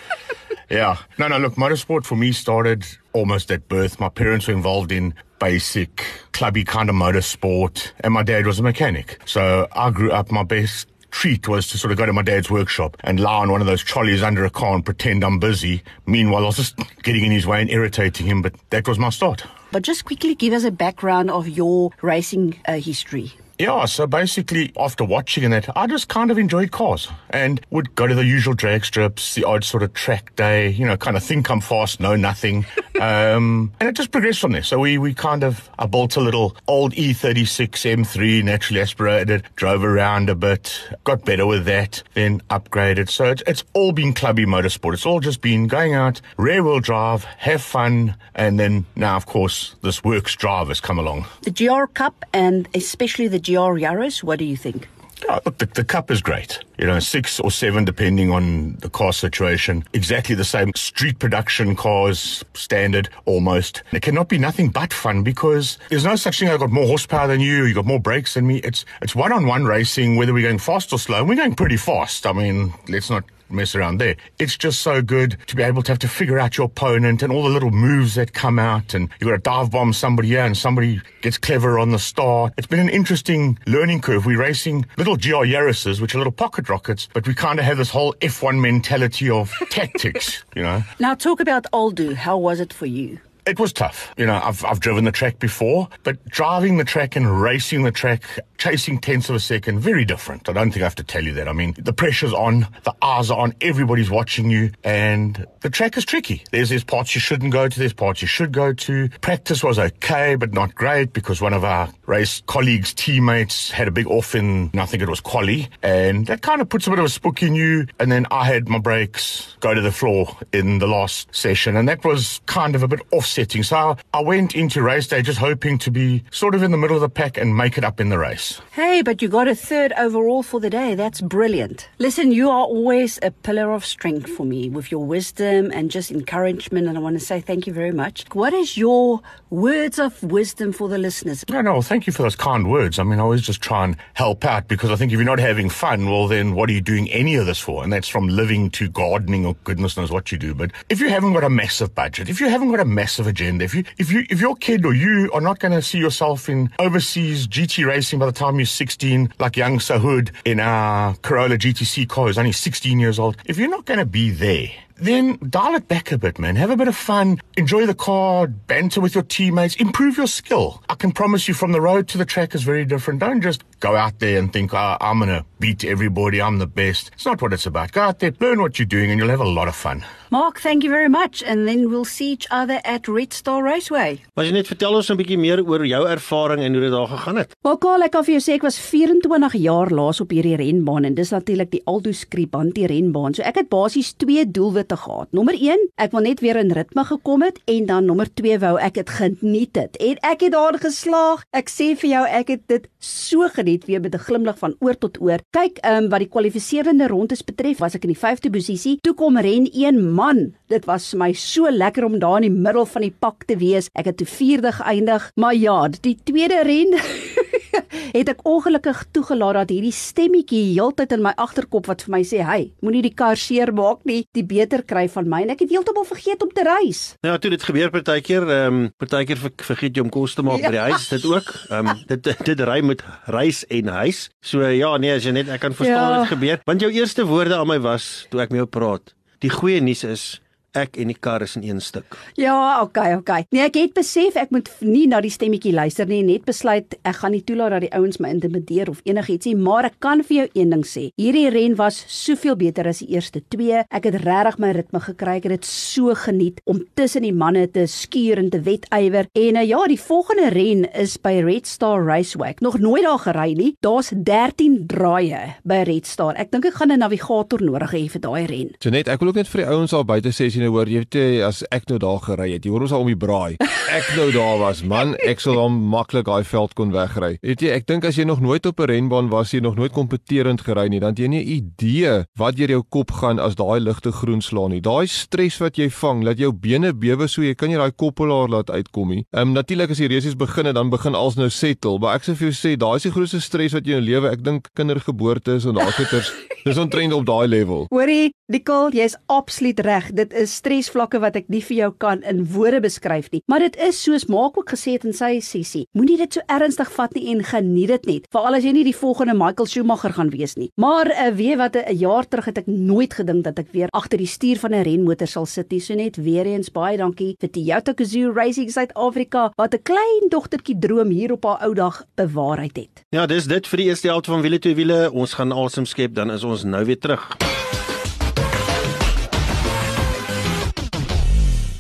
yeah. 0.70 0.98
No, 1.18 1.28
no, 1.28 1.38
look, 1.38 1.56
motorsport 1.56 2.06
for 2.06 2.16
me 2.16 2.32
started 2.32 2.86
almost 3.14 3.52
at 3.52 3.68
birth. 3.68 4.00
My 4.00 4.10
parents 4.10 4.48
were 4.48 4.54
involved 4.54 4.92
in 4.92 5.14
basic, 5.40 6.04
clubby 6.32 6.64
kind 6.64 6.90
of 6.90 6.96
motorsport, 6.96 7.92
and 8.02 8.14
my 8.14 8.24
dad 8.24 8.46
was 8.46 8.60
a 8.60 8.64
mechanic. 8.64 9.20
So 9.26 9.68
I 9.72 9.90
grew 9.92 10.12
up, 10.12 10.32
my 10.32 10.44
best 10.44 10.88
treat 11.12 11.48
was 11.48 11.68
to 11.70 11.78
sort 11.78 11.92
of 11.92 11.98
go 11.98 12.06
to 12.06 12.14
my 12.14 12.22
dad's 12.22 12.50
workshop 12.50 12.98
and 13.02 13.20
lie 13.20 13.38
on 13.38 13.52
one 13.52 13.62
of 13.62 13.68
those 13.68 13.82
trolleys 13.82 14.22
under 14.22 14.46
a 14.46 14.50
car 14.50 14.76
and 14.76 14.86
pretend 14.86 15.24
I'm 15.24 15.40
busy. 15.40 15.84
Meanwhile, 16.06 16.44
I 16.44 16.48
was 16.48 16.58
just 16.58 16.76
getting 17.04 17.24
in 17.24 17.32
his 17.32 17.48
way 17.48 17.62
and 17.62 17.70
irritating 17.70 18.28
him, 18.28 18.42
but 18.42 18.54
that 18.70 18.88
was 18.88 19.00
my 19.00 19.10
start. 19.10 19.44
But 19.72 19.84
just 19.84 20.06
quickly 20.06 20.36
give 20.36 20.54
us 20.54 20.64
a 20.64 20.72
background 20.72 21.30
of 21.30 21.48
your 21.48 21.92
racing 22.02 22.60
uh, 22.68 22.80
history. 22.80 23.34
Yeah, 23.60 23.86
so 23.86 24.06
basically, 24.06 24.72
after 24.80 25.04
watching 25.04 25.44
and 25.44 25.52
that, 25.52 25.76
I 25.76 25.88
just 25.88 26.10
kind 26.10 26.30
of 26.30 26.38
enjoyed 26.38 26.72
cars 26.72 27.08
and 27.32 27.60
would 27.72 27.96
go 27.96 28.06
to 28.06 28.14
the 28.14 28.24
usual 28.24 28.54
drag 28.54 28.86
strips, 28.86 29.34
the 29.34 29.46
odd 29.46 29.64
sort 29.64 29.82
of 29.82 29.94
track 29.94 30.36
day, 30.36 30.70
you 30.70 30.86
know, 30.86 30.96
kind 30.96 31.18
of 31.18 31.24
think 31.24 31.50
I'm 31.50 31.62
fast, 31.62 32.00
know 32.00 32.16
nothing. 32.16 32.68
um, 33.02 33.72
and 33.80 33.90
it 33.90 33.96
just 33.96 34.12
progressed 34.12 34.42
from 34.42 34.52
there. 34.52 34.62
So 34.62 34.78
we, 34.78 35.00
we 35.00 35.16
kind 35.16 35.44
of, 35.44 35.70
I 35.80 35.88
built 35.88 36.18
a 36.18 36.22
little 36.22 36.56
old 36.68 36.94
E 36.94 37.14
E36 37.14 37.70
M3, 37.98 38.44
naturally 38.44 38.80
aspirated, 38.80 39.44
drove 39.56 39.84
around 39.84 40.30
a 40.30 40.36
bit, 40.36 40.80
got 41.04 41.26
better 41.26 41.48
with 41.48 41.66
that, 41.66 42.04
then 42.14 42.42
upgraded. 42.52 43.10
So 43.10 43.26
it's, 43.26 43.42
it's 43.48 43.64
all 43.74 43.92
been 43.92 44.14
clubby 44.14 44.46
motorsport. 44.46 44.94
It's 44.94 45.06
all 45.06 45.20
just 45.20 45.42
been 45.42 45.66
going 45.66 45.96
out, 45.96 46.22
rear 46.38 46.62
wheel 46.64 46.80
drive, 46.80 47.24
have 47.24 47.64
fun, 47.64 48.16
and 48.36 48.60
then 48.60 48.86
now, 48.96 49.16
of 49.16 49.26
course, 49.26 49.76
this 49.82 50.04
works 50.04 50.36
drive 50.36 50.68
has 50.68 50.80
come 50.80 51.00
along. 51.00 51.26
The 51.42 51.52
GR 51.52 51.86
Cup 51.94 52.24
and 52.34 52.68
especially 52.76 53.28
the 53.28 53.47
GR 53.48 53.80
Yaris, 53.80 54.24
what 54.24 54.40
do 54.40 54.44
you 54.44 54.58
think? 54.58 54.90
Oh, 55.30 55.40
look, 55.46 55.58
the, 55.58 55.68
the 55.68 55.86
cup 55.86 56.12
is 56.12 56.22
great. 56.22 56.60
You 56.78 56.86
know, 56.86 57.00
six 57.00 57.40
or 57.40 57.50
seven, 57.50 57.86
depending 57.86 58.30
on 58.30 58.76
the 58.76 58.90
car 58.90 59.14
situation. 59.14 59.86
Exactly 59.94 60.36
the 60.36 60.44
same 60.44 60.74
street 60.76 61.18
production 61.18 61.74
cars, 61.74 62.44
standard 62.56 63.08
almost. 63.24 63.84
It 63.94 64.02
cannot 64.02 64.28
be 64.28 64.38
nothing 64.38 64.68
but 64.68 64.92
fun 64.92 65.24
because 65.24 65.78
there's 65.90 66.04
no 66.04 66.18
such 66.18 66.40
thing. 66.40 66.50
I've 66.50 66.60
got 66.60 66.72
more 66.72 66.86
horsepower 66.86 67.28
than 67.28 67.40
you. 67.40 67.64
You've 67.64 67.76
got 67.76 67.86
more 67.86 68.02
brakes 68.02 68.34
than 68.34 68.48
me. 68.48 68.58
It's 68.58 68.84
it's 69.02 69.16
one 69.16 69.32
on 69.32 69.48
one 69.48 69.64
racing. 69.64 70.18
Whether 70.18 70.34
we're 70.34 70.46
going 70.46 70.60
fast 70.60 70.92
or 70.92 71.00
slow, 71.00 71.24
we're 71.24 71.38
going 71.38 71.56
pretty 71.56 71.78
fast. 71.78 72.28
I 72.28 72.34
mean, 72.34 72.74
let's 72.90 73.10
not 73.10 73.24
mess 73.50 73.76
around 73.76 74.00
there. 74.00 74.16
It's 74.40 74.58
just 74.58 74.82
so 74.82 75.02
good 75.02 75.38
to 75.48 75.56
be 75.56 75.64
able 75.64 75.82
to 75.84 75.92
have 75.92 76.00
to 76.00 76.08
figure 76.08 76.40
out 76.40 76.58
your 76.58 76.66
opponent 76.66 77.24
and 77.24 77.32
all 77.32 77.44
the 77.44 77.50
little 77.50 77.72
moves 77.72 78.16
that 78.16 78.34
come 78.34 78.60
out 78.60 78.94
and 78.94 79.10
you've 79.20 79.30
got 79.30 79.36
to 79.36 79.42
dive 79.42 79.72
bomb 79.72 79.94
somebody 79.94 80.30
here 80.30 80.44
and 80.46 80.58
somebody 80.58 81.02
gets 81.22 81.38
clever 81.38 81.80
on 81.80 81.92
the 81.92 82.00
start. 82.00 82.54
It's 82.58 82.68
been 82.68 82.80
an 82.80 82.90
interesting 82.90 83.58
learning 83.68 84.02
curve. 84.02 84.26
We're 84.26 84.40
racing 84.40 84.86
little 84.98 85.16
GR 85.16 85.46
Yaris's, 85.46 86.02
which 86.02 86.16
are 86.16 86.18
little 86.18 86.32
pocket 86.32 86.70
rockets, 86.70 87.08
but 87.14 87.28
we 87.28 87.34
kind 87.34 87.60
of 87.60 87.66
have 87.66 87.78
this 87.78 87.90
whole 87.90 88.14
F1 88.16 88.60
mentality 88.60 89.30
of 89.30 89.54
tactics, 89.70 90.44
you 90.56 90.64
know. 90.64 90.84
Now 91.00 91.16
talk 91.16 91.40
about 91.40 91.66
Aldo. 91.74 92.16
How 92.16 92.38
was 92.38 92.60
it 92.60 92.74
for 92.74 92.86
you? 92.86 93.20
It 93.48 93.60
was 93.60 93.72
tough. 93.72 94.14
You 94.18 94.26
know, 94.26 94.42
I've, 94.44 94.64
I've 94.66 94.82
driven 94.82 95.06
the 95.06 95.12
track 95.12 95.40
before, 95.40 95.88
but 96.04 96.24
driving 96.26 96.78
the 96.78 96.84
track 96.84 97.16
and 97.16 97.42
racing 97.42 97.84
the 97.84 97.94
track, 97.94 98.24
chasing 98.58 99.00
tenths 99.00 99.30
of 99.30 99.36
a 99.36 99.40
second, 99.40 99.80
very 99.80 100.04
different. 100.04 100.50
I 100.50 100.54
don't 100.54 100.70
think 100.70 100.82
I 100.82 100.86
have 100.86 100.96
to 100.96 101.04
tell 101.04 101.24
you 101.24 101.34
that. 101.36 101.48
I 101.48 101.54
mean, 101.54 101.74
the 101.78 101.94
pressure's 101.94 102.34
on, 102.34 102.68
the 102.84 102.94
eyes 103.02 103.32
are 103.32 103.40
on, 103.40 103.54
everybody's 103.62 104.10
watching 104.10 104.50
you, 104.50 104.72
and 104.84 105.46
the 105.62 105.70
track 105.70 105.96
is 105.96 106.04
tricky. 106.04 106.44
There's, 106.52 106.70
there's 106.70 106.84
parts 106.84 107.16
you 107.16 107.22
shouldn't 107.22 107.54
go 107.54 107.70
to, 107.70 107.80
there's 107.80 107.94
parts 107.94 108.22
you 108.22 108.28
should 108.28 108.52
go 108.52 108.74
to. 108.74 109.08
Practice 109.22 109.64
was 109.64 109.80
okay, 109.80 110.36
but 110.36 110.52
not 110.52 110.76
great 110.76 111.14
because 111.14 111.40
one 111.40 111.54
of 111.54 111.64
our 111.64 111.90
race 112.06 112.44
colleagues, 112.48 112.94
teammates 112.94 113.72
had 113.72 113.88
a 113.88 113.92
big 113.92 114.08
off 114.08 114.36
in, 114.36 114.72
I 114.78 114.86
think 114.86 115.02
it 115.02 115.10
was 115.10 115.22
quali, 115.22 115.70
and 115.82 116.28
that 116.28 116.42
kind 116.42 116.60
of 116.60 116.68
puts 116.68 116.86
a 116.88 116.90
bit 116.90 117.00
of 117.00 117.06
a 117.06 117.10
spook 117.10 117.42
in 117.42 117.56
you. 117.56 117.88
And 117.98 118.12
then 118.12 118.26
I 118.30 118.44
had 118.44 118.68
my 118.68 118.80
brakes 118.80 119.56
go 119.62 119.74
to 119.74 119.82
the 119.82 119.92
floor 119.92 120.36
in 120.52 120.80
the 120.80 120.88
last 120.88 121.34
session, 121.34 121.78
and 121.78 121.88
that 121.88 122.04
was 122.04 122.42
kind 122.46 122.76
of 122.76 122.84
a 122.84 122.90
bit 122.90 123.00
offsetting. 123.38 123.64
So 123.64 123.98
I 124.14 124.22
went 124.22 124.56
into 124.56 124.82
race 124.82 125.08
day 125.08 125.22
just 125.22 125.38
hoping 125.38 125.78
to 125.80 125.92
be 125.92 126.24
sort 126.32 126.56
of 126.56 126.64
in 126.64 126.72
the 126.72 126.78
middle 126.78 126.96
of 126.96 127.02
the 127.02 127.10
pack 127.10 127.38
and 127.38 127.56
make 127.56 127.78
it 127.78 127.84
up 127.84 128.00
in 128.00 128.10
the 128.10 128.18
race. 128.18 128.60
Hey, 128.72 129.02
but 129.04 129.22
you 129.22 129.28
got 129.28 129.48
a 129.48 129.56
third 129.56 129.94
overall 129.94 130.42
for 130.44 130.60
the 130.60 130.70
day. 130.70 130.96
That's 130.96 131.22
brilliant. 131.22 131.88
Listen, 132.00 132.32
you 132.32 132.50
are 132.50 132.66
always 132.66 133.20
a 133.22 133.32
pillar 133.32 133.72
of 133.72 133.86
strength 133.86 134.30
for 134.30 134.46
me 134.46 134.70
with 134.70 134.92
your 134.92 135.06
wisdom 135.06 135.72
and 135.72 135.92
just 135.92 136.10
encouragement. 136.12 136.88
And 136.88 136.98
I 136.98 137.02
want 137.02 137.20
to 137.20 137.24
say 137.24 137.40
thank 137.40 137.68
you 137.68 137.74
very 137.74 137.92
much. 137.92 138.26
What 138.34 138.54
is 138.54 138.76
your 138.78 139.22
words 139.50 140.00
of 140.00 140.22
wisdom 140.24 140.74
for 140.74 140.90
the 140.90 140.98
listeners? 140.98 141.46
No, 141.50 141.62
no, 141.62 141.82
thank 141.82 142.08
you 142.08 142.14
for 142.14 142.24
those 142.24 142.36
kind 142.36 142.70
words. 142.72 142.98
I 142.98 143.04
mean, 143.04 143.20
I 143.20 143.22
always 143.22 143.42
just 143.42 143.62
try 143.62 143.84
and 143.86 143.96
help 144.14 144.46
out 144.46 144.68
because 144.68 144.90
I 144.90 144.96
think 144.96 145.12
if 145.12 145.18
you're 145.18 145.26
not 145.26 145.40
having 145.40 145.70
fun, 145.70 146.10
well, 146.10 146.28
then 146.28 146.56
what 146.56 146.70
are 146.70 146.74
you 146.74 146.82
doing 146.82 147.10
any 147.12 147.36
of 147.36 147.46
this 147.46 147.60
for? 147.60 147.84
And 147.84 147.94
that's 147.94 148.08
from 148.08 148.28
living 148.28 148.72
to 148.72 148.90
gardening 148.90 149.46
or 149.46 149.54
goodness 149.64 149.96
knows 149.96 150.12
what 150.12 150.32
you 150.32 150.38
do. 150.38 150.56
But 150.56 150.72
if 150.90 151.00
you 151.00 151.10
haven't 151.10 151.34
got 151.34 151.44
a 151.44 151.50
massive 151.50 151.94
budget, 151.94 152.30
if 152.30 152.40
you 152.40 152.50
haven't 152.50 152.72
got 152.72 152.80
a 152.80 152.86
massive 152.86 153.27
agenda, 153.28 153.66
if 153.66 153.74
you, 153.76 153.84
if 153.98 154.12
you, 154.12 154.26
if 154.30 154.42
your 154.42 154.56
kid 154.56 154.86
or 154.86 154.94
you 154.94 155.30
are 155.34 155.42
not 155.42 155.60
going 155.60 155.74
to 155.74 155.82
see 155.82 155.98
yourself 155.98 156.50
in 156.50 156.72
overseas 156.80 157.48
GT 157.48 157.86
racing 157.86 158.20
by 158.20 158.26
the 158.26 158.32
time 158.32 158.58
you're 158.58 158.66
16, 158.66 159.34
like 159.40 159.58
young 159.58 159.80
Sahud 159.80 160.32
in 160.46 160.60
our 160.60 161.16
Corolla 161.18 161.58
GTC 161.58 162.08
car 162.08 162.28
who's 162.28 162.38
only 162.38 162.52
16 162.52 163.00
years 163.00 163.20
old, 163.20 163.38
if 163.46 163.58
you're 163.58 163.70
not 163.70 163.86
going 163.86 164.00
to 164.00 164.06
be 164.06 164.30
there, 164.30 164.70
then 165.00 165.38
dial 165.50 165.76
it 165.76 165.88
back 165.88 166.12
a 166.12 166.18
bit, 166.18 166.40
man. 166.40 166.56
Have 166.56 166.70
a 166.70 166.76
bit 166.76 166.88
of 166.88 166.96
fun. 166.96 167.40
Enjoy 167.56 167.86
the 167.86 167.94
car, 167.96 168.48
banter 168.48 169.02
with 169.02 169.16
your 169.16 169.24
teammates, 169.24 169.76
improve 169.76 170.18
your 170.18 170.28
skill. 170.28 170.82
I 170.90 170.96
can 170.96 171.12
promise 171.12 171.48
you 171.48 171.54
from 171.54 171.72
the 171.72 171.82
road 171.82 172.08
to 172.10 172.18
the 172.18 172.26
track 172.26 172.56
is 172.56 172.64
very 172.64 172.86
different. 172.86 173.20
Don't 173.20 173.42
just 173.42 173.64
go 173.80 173.96
out 173.96 174.20
there 174.20 174.40
and 174.40 174.52
think, 174.52 174.74
oh, 174.74 174.98
I'm 175.00 175.20
going 175.20 175.30
to 175.30 175.46
beat 175.60 175.84
everybody. 175.84 176.42
I'm 176.42 176.58
the 176.60 176.68
best. 176.68 177.12
It's 177.14 177.26
not 177.26 177.42
what 177.42 177.54
it's 177.54 177.66
about. 177.66 177.92
Go 177.92 178.02
out 178.02 178.20
there, 178.20 178.34
learn 178.40 178.62
what 178.62 178.80
you're 178.80 178.86
doing, 178.86 179.12
and 179.12 179.20
you'll 179.20 179.30
have 179.30 179.40
a 179.40 179.48
lot 179.48 179.68
of 179.68 179.76
fun. 179.76 180.04
Mark, 180.30 180.60
thank 180.60 180.84
you 180.84 180.90
very 180.90 181.08
much. 181.10 181.42
And 181.42 181.68
then 181.68 181.90
we'll 181.90 182.06
see 182.06 182.32
each 182.32 182.48
other 182.52 182.82
at 182.84 183.08
Red 183.08 183.34
Star 183.34 183.64
Raceway. 183.64 184.20
Maar 184.36 184.46
jy 184.46 184.52
net 184.52 184.68
vertel 184.68 184.96
ons 184.96 185.10
'n 185.10 185.18
bietjie 185.18 185.38
meer 185.40 185.64
oor 185.64 185.86
jou 185.86 186.04
ervaring 186.08 186.62
en 186.64 186.74
hoe 186.74 186.82
dit 186.82 186.92
daar 186.92 187.08
gegaan 187.08 187.38
het. 187.38 187.56
Wel 187.64 187.78
Karl, 187.78 188.04
ek 188.04 188.12
kan 188.12 188.24
vir 188.24 188.34
jou 188.36 188.44
sê 188.44 188.56
ek 188.56 188.64
was 188.64 188.80
24 188.80 189.54
jaar 189.54 189.90
laas 189.90 190.20
op 190.22 190.30
hierdie 190.30 190.58
renbaan 190.58 191.06
en 191.06 191.16
dis 191.16 191.32
natuurlik 191.32 191.72
die 191.72 191.82
Aldo 191.86 192.12
Skribanti 192.12 192.86
renbaan. 192.86 193.34
So 193.34 193.42
ek 193.44 193.56
het 193.56 193.70
basies 193.70 194.14
twee 194.14 194.44
doelwitte 194.46 194.87
te 194.88 194.98
gehad. 194.98 195.30
Nommer 195.36 195.54
1, 195.54 195.88
ek 196.02 196.14
wil 196.16 196.26
net 196.26 196.42
weer 196.44 196.58
in 196.60 196.72
ritme 196.76 197.04
gekom 197.08 197.44
het 197.46 197.60
en 197.66 197.86
dan 197.90 198.06
nommer 198.10 198.30
2 198.34 198.60
wou 198.64 198.74
ek 198.82 198.98
dit 199.00 199.10
geniet 199.10 199.76
het. 199.76 199.98
En 200.04 200.20
ek 200.32 200.46
het 200.48 200.56
daar 200.56 200.78
geslaag. 200.82 201.44
Ek 201.56 201.72
sê 201.72 201.92
vir 202.00 202.10
jou, 202.10 202.24
ek 202.40 202.54
het 202.56 202.64
dit 202.72 202.88
so 203.00 203.48
geniet 203.54 203.86
weer 203.88 204.02
met 204.02 204.16
'n 204.16 204.26
glimlag 204.28 204.58
van 204.58 204.76
oor 204.80 204.98
tot 204.98 205.22
oor. 205.22 205.40
Kyk, 205.52 205.78
ehm 205.84 206.04
um, 206.04 206.10
wat 206.10 206.20
die 206.20 206.30
kwalifiserende 206.30 207.08
rondes 207.08 207.44
betref, 207.44 207.80
was 207.80 207.96
ek 207.96 208.04
in 208.04 208.14
die 208.14 208.22
5de 208.26 208.50
posisie. 208.50 208.98
Toe 209.02 209.14
kom 209.14 209.38
ren 209.38 209.68
1 209.72 210.14
man. 210.14 210.54
Dit 210.68 210.86
was 210.86 211.10
vir 211.10 211.20
my 211.20 211.34
so 211.34 211.70
lekker 211.70 212.06
om 212.06 212.20
daar 212.20 212.42
in 212.42 212.54
die 212.54 212.62
middel 212.62 212.86
van 212.86 213.02
die 213.02 213.16
pak 213.20 213.44
te 213.46 213.58
wees. 213.58 213.90
Ek 213.94 214.06
het 214.06 214.18
toe 214.18 214.28
4de 214.28 214.72
geëindig. 214.72 215.32
Maar 215.36 215.56
ja, 215.56 215.88
die 215.88 216.18
tweede 216.24 216.64
ren 216.64 216.94
het 218.18 218.32
ek 218.32 218.44
ongelukkig 218.48 219.04
toegelaat 219.16 219.62
dat 219.62 219.74
hierdie 219.74 219.94
stemmetjie 219.96 220.64
heeltyd 220.74 221.16
in 221.16 221.24
my 221.26 221.34
agterkop 221.38 221.88
wat 221.90 222.04
vir 222.06 222.14
my 222.18 222.22
sê, 222.28 222.44
"Hey, 222.46 222.72
moenie 222.82 223.04
die 223.06 223.14
kar 223.14 223.38
seermaak 223.38 224.06
nie, 224.06 224.26
die 224.34 224.44
beter 224.44 224.84
kry 224.84 225.08
van 225.10 225.30
my." 225.30 225.42
En 225.46 225.54
ek 225.56 225.66
het 225.66 225.74
heeltemal 225.74 226.06
vergeet 226.06 226.44
om 226.44 226.52
te 226.54 226.64
reis. 226.64 227.16
Ja, 227.26 227.38
toe 227.38 227.52
dit 227.52 227.64
gebeur 227.64 227.92
partykeer, 227.92 228.48
ehm 228.48 228.74
um, 228.74 228.90
partykeer 228.98 229.38
ver, 229.38 229.52
vergeet 229.56 229.96
jy 229.96 230.04
om 230.04 230.10
kos 230.10 230.36
te 230.36 230.44
maak 230.44 230.62
ja. 230.62 230.70
by 230.70 230.76
die 230.76 230.84
ja. 230.84 230.90
huis, 230.92 231.10
dit 231.10 231.26
ook. 231.26 231.54
Ehm 231.70 231.88
um, 231.88 232.04
dit 232.08 232.32
dit 232.46 232.60
ry 232.60 232.82
met 232.82 233.04
reis 233.26 233.64
en 233.68 233.88
huis. 233.88 234.30
So 234.42 234.66
ja, 234.68 234.98
nee, 234.98 235.14
as 235.16 235.24
jy 235.24 235.32
net 235.32 235.50
ek 235.50 235.62
kan 235.62 235.74
verstaan 235.74 236.12
ja. 236.14 236.20
dit 236.20 236.34
gebeur. 236.36 236.60
Want 236.66 236.82
jou 236.82 236.92
eerste 236.92 237.26
woorde 237.26 237.56
aan 237.56 237.68
my 237.68 237.80
was 237.80 238.28
toe 238.30 238.42
ek 238.42 238.50
met 238.50 238.64
jou 238.64 238.70
praat. 238.70 239.14
Die 239.40 239.54
goeie 239.54 239.82
nuus 239.82 240.04
is 240.04 240.42
ek 240.78 240.98
en 241.02 241.12
die 241.12 241.18
kar 241.20 241.44
is 241.46 241.56
in 241.58 241.66
een 241.66 241.82
stuk. 241.84 242.18
Ja, 242.40 242.82
okay, 242.84 243.16
okay. 243.18 243.46
Nee, 243.52 243.66
ek 243.68 243.80
het 243.80 243.96
besef 243.98 244.38
ek 244.40 244.54
moet 244.54 244.70
nie 244.86 245.06
na 245.10 245.22
die 245.24 245.34
stemmetjie 245.34 245.74
luister 245.76 246.08
nie, 246.10 246.24
net 246.26 246.46
besluit 246.48 246.98
ek 247.04 247.22
gaan 247.22 247.34
nie 247.36 247.44
toelaat 247.48 247.78
dat 247.78 247.88
die 247.88 247.94
ouens 247.98 248.20
my 248.24 248.32
intimideer 248.34 248.92
of 248.92 249.02
enigiets 249.08 249.50
nie, 249.50 249.56
maar 249.58 249.90
ek 249.90 250.00
kan 250.04 250.24
vir 250.28 250.38
jou 250.38 250.48
een 250.54 250.74
ding 250.76 250.86
sê. 250.88 251.08
Hierdie 251.20 251.50
ren 251.54 251.78
was 251.80 252.00
soveel 252.12 252.58
beter 252.60 252.88
as 252.90 253.02
die 253.04 253.10
eerste 253.16 253.42
twee. 253.54 253.84
Ek 253.90 254.08
het 254.10 254.20
regtig 254.24 254.60
my 254.62 254.72
ritme 254.78 255.02
gekry. 255.04 255.38
Ek 255.40 255.48
het 255.48 255.56
dit 255.58 255.70
so 255.70 256.14
geniet 256.18 256.62
om 256.70 256.82
tussen 256.98 257.26
die 257.26 257.34
manne 257.36 257.66
te 257.72 257.86
skuur 257.90 258.42
en 258.42 258.52
te 258.54 258.62
wedywer. 258.66 259.30
En 259.38 259.60
uh, 259.60 259.66
ja, 259.68 259.80
die 259.90 260.00
volgende 260.02 260.52
ren 260.54 260.86
is 260.98 261.18
by 261.22 261.38
Red 261.46 261.68
Star 261.70 262.04
Raceway. 262.06 262.56
Nog 262.64 262.80
nooit 262.84 263.06
daar 263.08 263.22
gery 263.26 263.54
nie. 263.58 263.72
Daar's 263.86 264.12
13 264.16 264.84
draaie 264.90 265.42
by 265.68 265.82
Red 265.90 266.08
Star. 266.10 266.36
Ek 266.40 266.52
dink 266.54 266.68
ek 266.70 266.80
gaan 266.80 266.92
'n 266.92 267.00
navigator 267.00 267.62
nodig 267.64 267.92
hê 267.92 268.04
vir 268.10 268.22
daai 268.22 268.46
ren. 268.46 268.70
Janet, 268.80 269.08
ek 269.08 269.20
wil 269.20 269.30
ook 269.30 269.40
net 269.42 269.48
vir 269.48 269.64
die 269.64 269.70
ouens 269.70 269.92
daar 269.92 270.06
buite 270.06 270.32
sê 270.32 270.50
jy 270.50 270.67
nou 270.68 270.76
hoor 270.76 270.90
jy 270.92 271.04
weet 271.06 271.18
as 271.48 271.64
ek 271.72 271.88
nou 271.92 271.98
daar 272.02 272.20
gery 272.26 272.52
het 272.54 272.66
jy 272.66 272.72
hoor 272.74 272.84
ons 272.86 272.94
al 272.96 273.06
om 273.06 273.12
die 273.12 273.18
braai. 273.18 273.56
Ek 273.88 274.10
nou 274.18 274.28
daar 274.36 274.58
was 274.60 274.82
man 274.84 275.14
ek 275.24 275.40
sou 275.40 275.54
dan 275.56 275.78
maklik 275.92 276.26
daai 276.28 276.44
veld 276.48 276.74
kon 276.76 276.92
wegry. 276.92 277.38
Weet 277.46 277.64
jy 277.64 277.72
ek 277.72 277.88
dink 277.88 278.08
as 278.08 278.18
jy 278.20 278.26
nog 278.28 278.42
nooit 278.44 278.66
op 278.68 278.82
'n 278.84 278.90
renbaan 278.92 279.30
was 279.32 279.54
jy 279.54 279.62
nog 279.64 279.78
nooit 279.78 279.94
kompeterend 279.96 280.62
gery 280.62 280.90
nie 280.90 281.00
dan 281.00 281.16
jy 281.16 281.28
nie 281.28 281.40
'n 281.40 281.48
idee 281.48 282.26
wat 282.36 282.58
deur 282.58 282.70
jou 282.70 282.84
kop 282.84 283.12
gaan 283.12 283.40
as 283.40 283.56
daai 283.56 283.80
ligte 283.80 284.12
groen 284.12 284.42
slaan 284.42 284.72
nie. 284.72 284.82
Daai 284.82 285.08
stres 285.08 285.58
wat 285.60 285.78
jy 285.78 285.90
vang 285.90 286.26
dat 286.26 286.38
jou 286.38 286.52
bene 286.52 286.94
bewe 286.94 287.28
so 287.28 287.42
jy 287.42 287.56
kan 287.56 287.70
nie 287.70 287.78
daai 287.78 287.92
koppelaar 287.92 288.50
laat 288.50 288.70
uitkom 288.70 289.10
nie. 289.10 289.26
Ehm 289.34 289.48
um, 289.48 289.54
natuurlik 289.54 289.92
as 289.92 289.98
die 289.98 290.08
resies 290.08 290.36
begin 290.36 290.74
dan 290.74 290.90
begin 290.90 291.16
als 291.16 291.36
nou 291.36 291.50
settle 291.50 292.00
maar 292.00 292.16
ek 292.16 292.24
sê 292.24 292.36
vir 292.36 292.52
jou 292.52 292.56
sê 292.56 292.78
daai 292.78 292.96
is 292.98 293.04
die 293.04 293.12
grootste 293.12 293.40
stres 293.40 293.74
wat 293.74 293.86
jy 293.86 293.96
in 293.96 294.04
jou 294.04 294.14
lewe. 294.14 294.32
Ek 294.32 294.44
dink 294.44 294.68
kindergeboortes 294.76 295.66
en 295.66 295.76
daai 295.76 295.92
goeters 295.92 296.32
dis 296.68 296.78
ontrend 296.78 297.14
op 297.14 297.26
daai 297.26 297.48
level 297.48 297.88
hoorie 297.94 298.34
Nicole 298.48 298.96
jy's 298.96 299.18
absoluut 299.28 299.80
reg 299.84 300.06
dit 300.16 300.32
is 300.40 300.54
stresvlakke 300.56 301.20
wat 301.20 301.36
ek 301.36 301.50
nie 301.52 301.60
vir 301.60 301.76
jou 301.82 301.90
kan 302.00 302.22
in 302.24 302.46
woorde 302.54 302.80
beskryf 302.86 303.26
nie. 303.34 303.42
Maar 303.52 303.66
dit 303.66 303.76
is 303.90 303.98
soos 304.00 304.24
Maak 304.32 304.56
ook 304.60 304.70
gesê 304.72 304.94
het 304.96 305.04
in 305.04 305.16
sy 305.16 305.42
sessie. 305.44 305.82
Moenie 305.98 306.16
dit 306.22 306.38
so 306.38 306.44
ernstig 306.48 306.88
vat 306.96 307.12
nie 307.18 307.26
en 307.34 307.42
geniet 307.44 307.92
dit 307.92 308.08
net. 308.08 308.30
Veral 308.32 308.56
as 308.56 308.64
jy 308.64 308.72
nie 308.76 308.86
die 308.88 308.96
volgende 308.96 309.36
Michael 309.36 309.68
Schumacher 309.68 310.16
gaan 310.16 310.32
wees 310.32 310.56
nie. 310.56 310.70
Maar 310.80 311.12
uh, 311.12 311.28
weet 311.36 311.58
wat 311.60 311.76
'n 311.76 311.98
jaar 312.00 312.24
terug 312.24 312.46
het 312.46 312.58
ek 312.64 312.68
nooit 312.68 313.14
gedink 313.20 313.44
dat 313.44 313.60
ek 313.60 313.74
weer 313.76 313.92
agter 313.92 314.18
die 314.18 314.32
stuur 314.32 314.60
van 314.64 314.72
'n 314.72 314.84
renmotor 314.88 315.28
sal 315.28 315.46
sit 315.46 315.72
nie. 315.72 315.80
So 315.80 315.94
net 315.96 316.16
weer 316.16 316.46
eens 316.46 316.72
baie 316.72 316.98
dankie 316.98 317.36
vir 317.40 317.52
Toyota 317.52 317.94
Gazoo 317.98 318.32
Racing 318.32 318.72
South 318.72 318.94
Africa 318.96 319.52
wat 319.58 319.76
'n 319.76 319.84
klein 319.84 320.30
dogtertjie 320.30 320.80
droom 320.80 321.10
hier 321.10 321.32
op 321.34 321.44
haar 321.44 321.68
ou 321.68 321.74
dag 321.74 322.06
bewaarheid 322.16 322.78
het. 322.78 323.04
Ja, 323.12 323.26
dis 323.26 323.46
dit 323.46 323.68
vir 323.68 323.78
die 323.78 323.88
eerste 323.88 324.08
helfte 324.08 324.32
van 324.32 324.42
wiele 324.42 324.60
twee 324.60 324.76
wiele. 324.76 325.12
Ons 325.12 325.34
gaan 325.34 325.52
asem 325.52 325.86
skep 325.86 326.16
dan 326.16 326.32
is 326.32 326.44
ons 326.44 326.57
nou 326.64 326.86
weer 326.86 327.00
terug. 327.00 327.38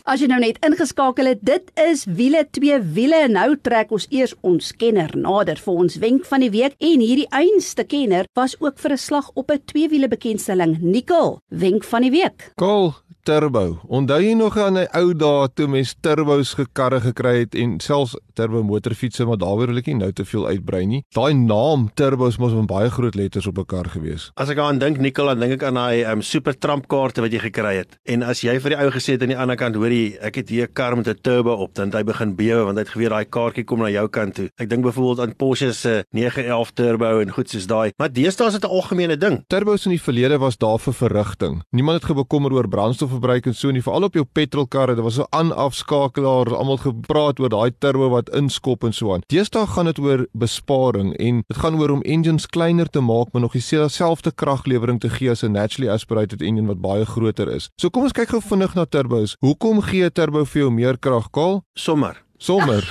As 0.07 0.22
jy 0.24 0.29
nou 0.31 0.38
net 0.39 0.55
ingeskakel 0.63 1.27
het, 1.27 1.41
dit 1.43 1.72
is 1.84 2.05
wiele 2.07 2.46
twee 2.55 2.77
wiele. 2.79 3.25
Nou 3.27 3.57
trek 3.60 3.91
ons 3.91 4.05
eers 4.07 4.36
ons 4.39 4.69
kenner 4.79 5.12
nader 5.19 5.60
vir 5.60 5.81
ons 5.84 5.98
wenk 6.00 6.24
van 6.29 6.46
die 6.46 6.51
week 6.53 6.77
en 6.79 7.03
hierdie 7.03 7.27
einste 7.36 7.84
kenner 7.84 8.29
was 8.39 8.55
ook 8.60 8.79
vir 8.79 8.93
'n 8.93 8.98
slag 8.98 9.31
op 9.36 9.51
'n 9.51 9.60
twee 9.65 9.89
wiele 9.89 10.07
bekendstelling. 10.07 10.79
Nicole, 10.79 11.39
wenk 11.50 11.84
van 11.84 12.01
die 12.01 12.12
week. 12.12 12.51
Cool 12.55 12.96
turbo. 13.27 13.79
Onthou 13.91 14.22
jy 14.24 14.34
nog 14.39 14.55
aan 14.57 14.77
'n 14.77 14.88
ou 14.96 15.13
dae 15.13 15.48
toe 15.53 15.67
mens 15.67 15.96
turbos 16.01 16.53
gekarre 16.55 17.00
gekry 17.01 17.39
het 17.43 17.55
en 17.55 17.79
selfs 17.79 18.15
turbo 18.34 18.63
motorfietsse, 18.63 19.25
maar 19.25 19.38
daaroor 19.38 19.67
wil 19.67 19.78
ek 19.78 19.88
nie 19.88 19.95
nou 19.95 20.12
te 20.12 20.25
veel 20.25 20.47
uitbrei 20.47 20.86
nie. 20.86 21.04
Daai 21.12 21.34
naam 21.34 21.89
turbos 21.93 22.38
mos 22.38 22.54
met 22.54 22.67
baie 22.67 22.89
groot 22.89 23.15
letters 23.15 23.47
op 23.47 23.58
'n 23.58 23.65
kar 23.65 23.86
gewees. 23.86 24.32
As 24.36 24.49
ek 24.49 24.58
aan 24.58 24.80
dink 24.80 24.97
Nicole, 24.99 25.36
dan 25.36 25.39
dink 25.39 25.62
ek 25.62 25.63
aan 25.63 25.73
daai 25.73 26.06
um, 26.06 26.21
super 26.21 26.58
tramp 26.58 26.88
kaarte 26.88 27.21
wat 27.21 27.32
jy 27.32 27.39
gekry 27.39 27.75
het. 27.78 27.97
En 28.06 28.23
as 28.23 28.41
jy 28.41 28.60
vir 28.60 28.69
die 28.69 28.80
ou 28.80 28.89
gesê 28.91 29.12
het 29.12 29.21
aan 29.21 29.34
die 29.34 29.38
ander 29.38 29.56
kant, 29.56 29.75
hoorie, 29.75 30.17
ek 30.19 30.36
het 30.36 30.49
hier 30.49 30.67
'n 30.67 30.73
kar 30.73 30.95
met 30.95 31.08
'n 31.08 31.19
turbo 31.21 31.51
op, 31.51 31.73
dan 31.75 31.91
hy 31.91 32.04
begin 32.04 32.36
bewe 32.36 32.63
want 32.63 32.78
hy 32.78 32.84
het 32.84 32.95
geweet 32.95 33.10
daai 33.10 33.25
kaartjie 33.25 33.65
kom 33.65 33.80
na 33.80 33.89
jou 33.89 34.08
kant 34.08 34.36
toe. 34.36 34.49
Ek 34.58 34.69
dink 34.69 34.84
byvoorbeeld 34.84 35.19
aan 35.19 35.36
Porsche 35.36 35.73
se 35.73 36.06
911 36.12 36.71
turbo 36.71 37.19
en 37.19 37.32
goed 37.32 37.49
soos 37.49 37.67
daai. 37.67 37.91
Maar 37.97 38.13
deesdae 38.13 38.47
is 38.47 38.54
dit 38.54 38.63
'n 38.63 38.69
algemene 38.69 39.17
ding. 39.17 39.43
Turbos 39.47 39.86
in 39.86 39.91
die 39.91 40.01
verlede 40.01 40.38
was 40.38 40.58
daar 40.58 40.80
vir 40.80 40.93
verrigting. 40.93 41.63
Niemand 41.71 42.01
het 42.01 42.12
gebekommer 42.12 42.54
oor 42.54 42.67
brandstof 42.67 43.16
verbruik 43.17 43.49
en 43.49 43.56
so 43.58 43.73
nie 43.73 43.84
veral 43.84 44.08
op 44.08 44.17
jou 44.17 44.23
petrolkarre 44.25 44.95
daar 44.95 45.08
was 45.08 45.17
so 45.19 45.27
aan-afskakelaar 45.36 46.53
almal 46.56 46.80
gepraat 46.82 47.41
oor 47.41 47.51
daai 47.53 47.71
turbo 47.80 48.10
wat 48.13 48.30
inskop 48.38 48.86
en 48.88 48.93
so 48.93 49.13
aan. 49.13 49.25
Deesdae 49.32 49.67
gaan 49.73 49.89
dit 49.91 49.99
oor 49.99 50.25
besparing 50.38 51.13
en 51.17 51.41
dit 51.47 51.62
gaan 51.62 51.80
oor 51.82 51.97
om 51.97 52.06
engines 52.06 52.47
kleiner 52.47 52.89
te 52.89 53.01
maak 53.01 53.34
maar 53.34 53.45
nog 53.45 53.58
dieselfde 53.58 54.32
kraglewering 54.32 55.01
te 55.01 55.10
gee 55.10 55.32
as 55.32 55.43
'n 55.43 55.51
naturally 55.51 55.91
aspirated 55.91 56.41
engine 56.41 56.67
wat 56.67 56.82
baie 56.82 57.06
groter 57.06 57.49
is. 57.49 57.69
So 57.82 57.89
kom 57.89 58.03
ons 58.03 58.13
kyk 58.13 58.30
gou 58.30 58.41
vinnig 58.41 58.75
na 58.75 58.86
turbos. 58.86 59.36
Hoekom 59.39 59.82
gee 59.82 60.06
'n 60.06 60.12
turbo 60.12 60.45
vir 60.45 60.62
jou 60.62 60.71
meer 60.71 60.97
krag 60.97 61.32
kal 61.32 61.63
sommer 61.75 62.26
sommer. 62.38 62.84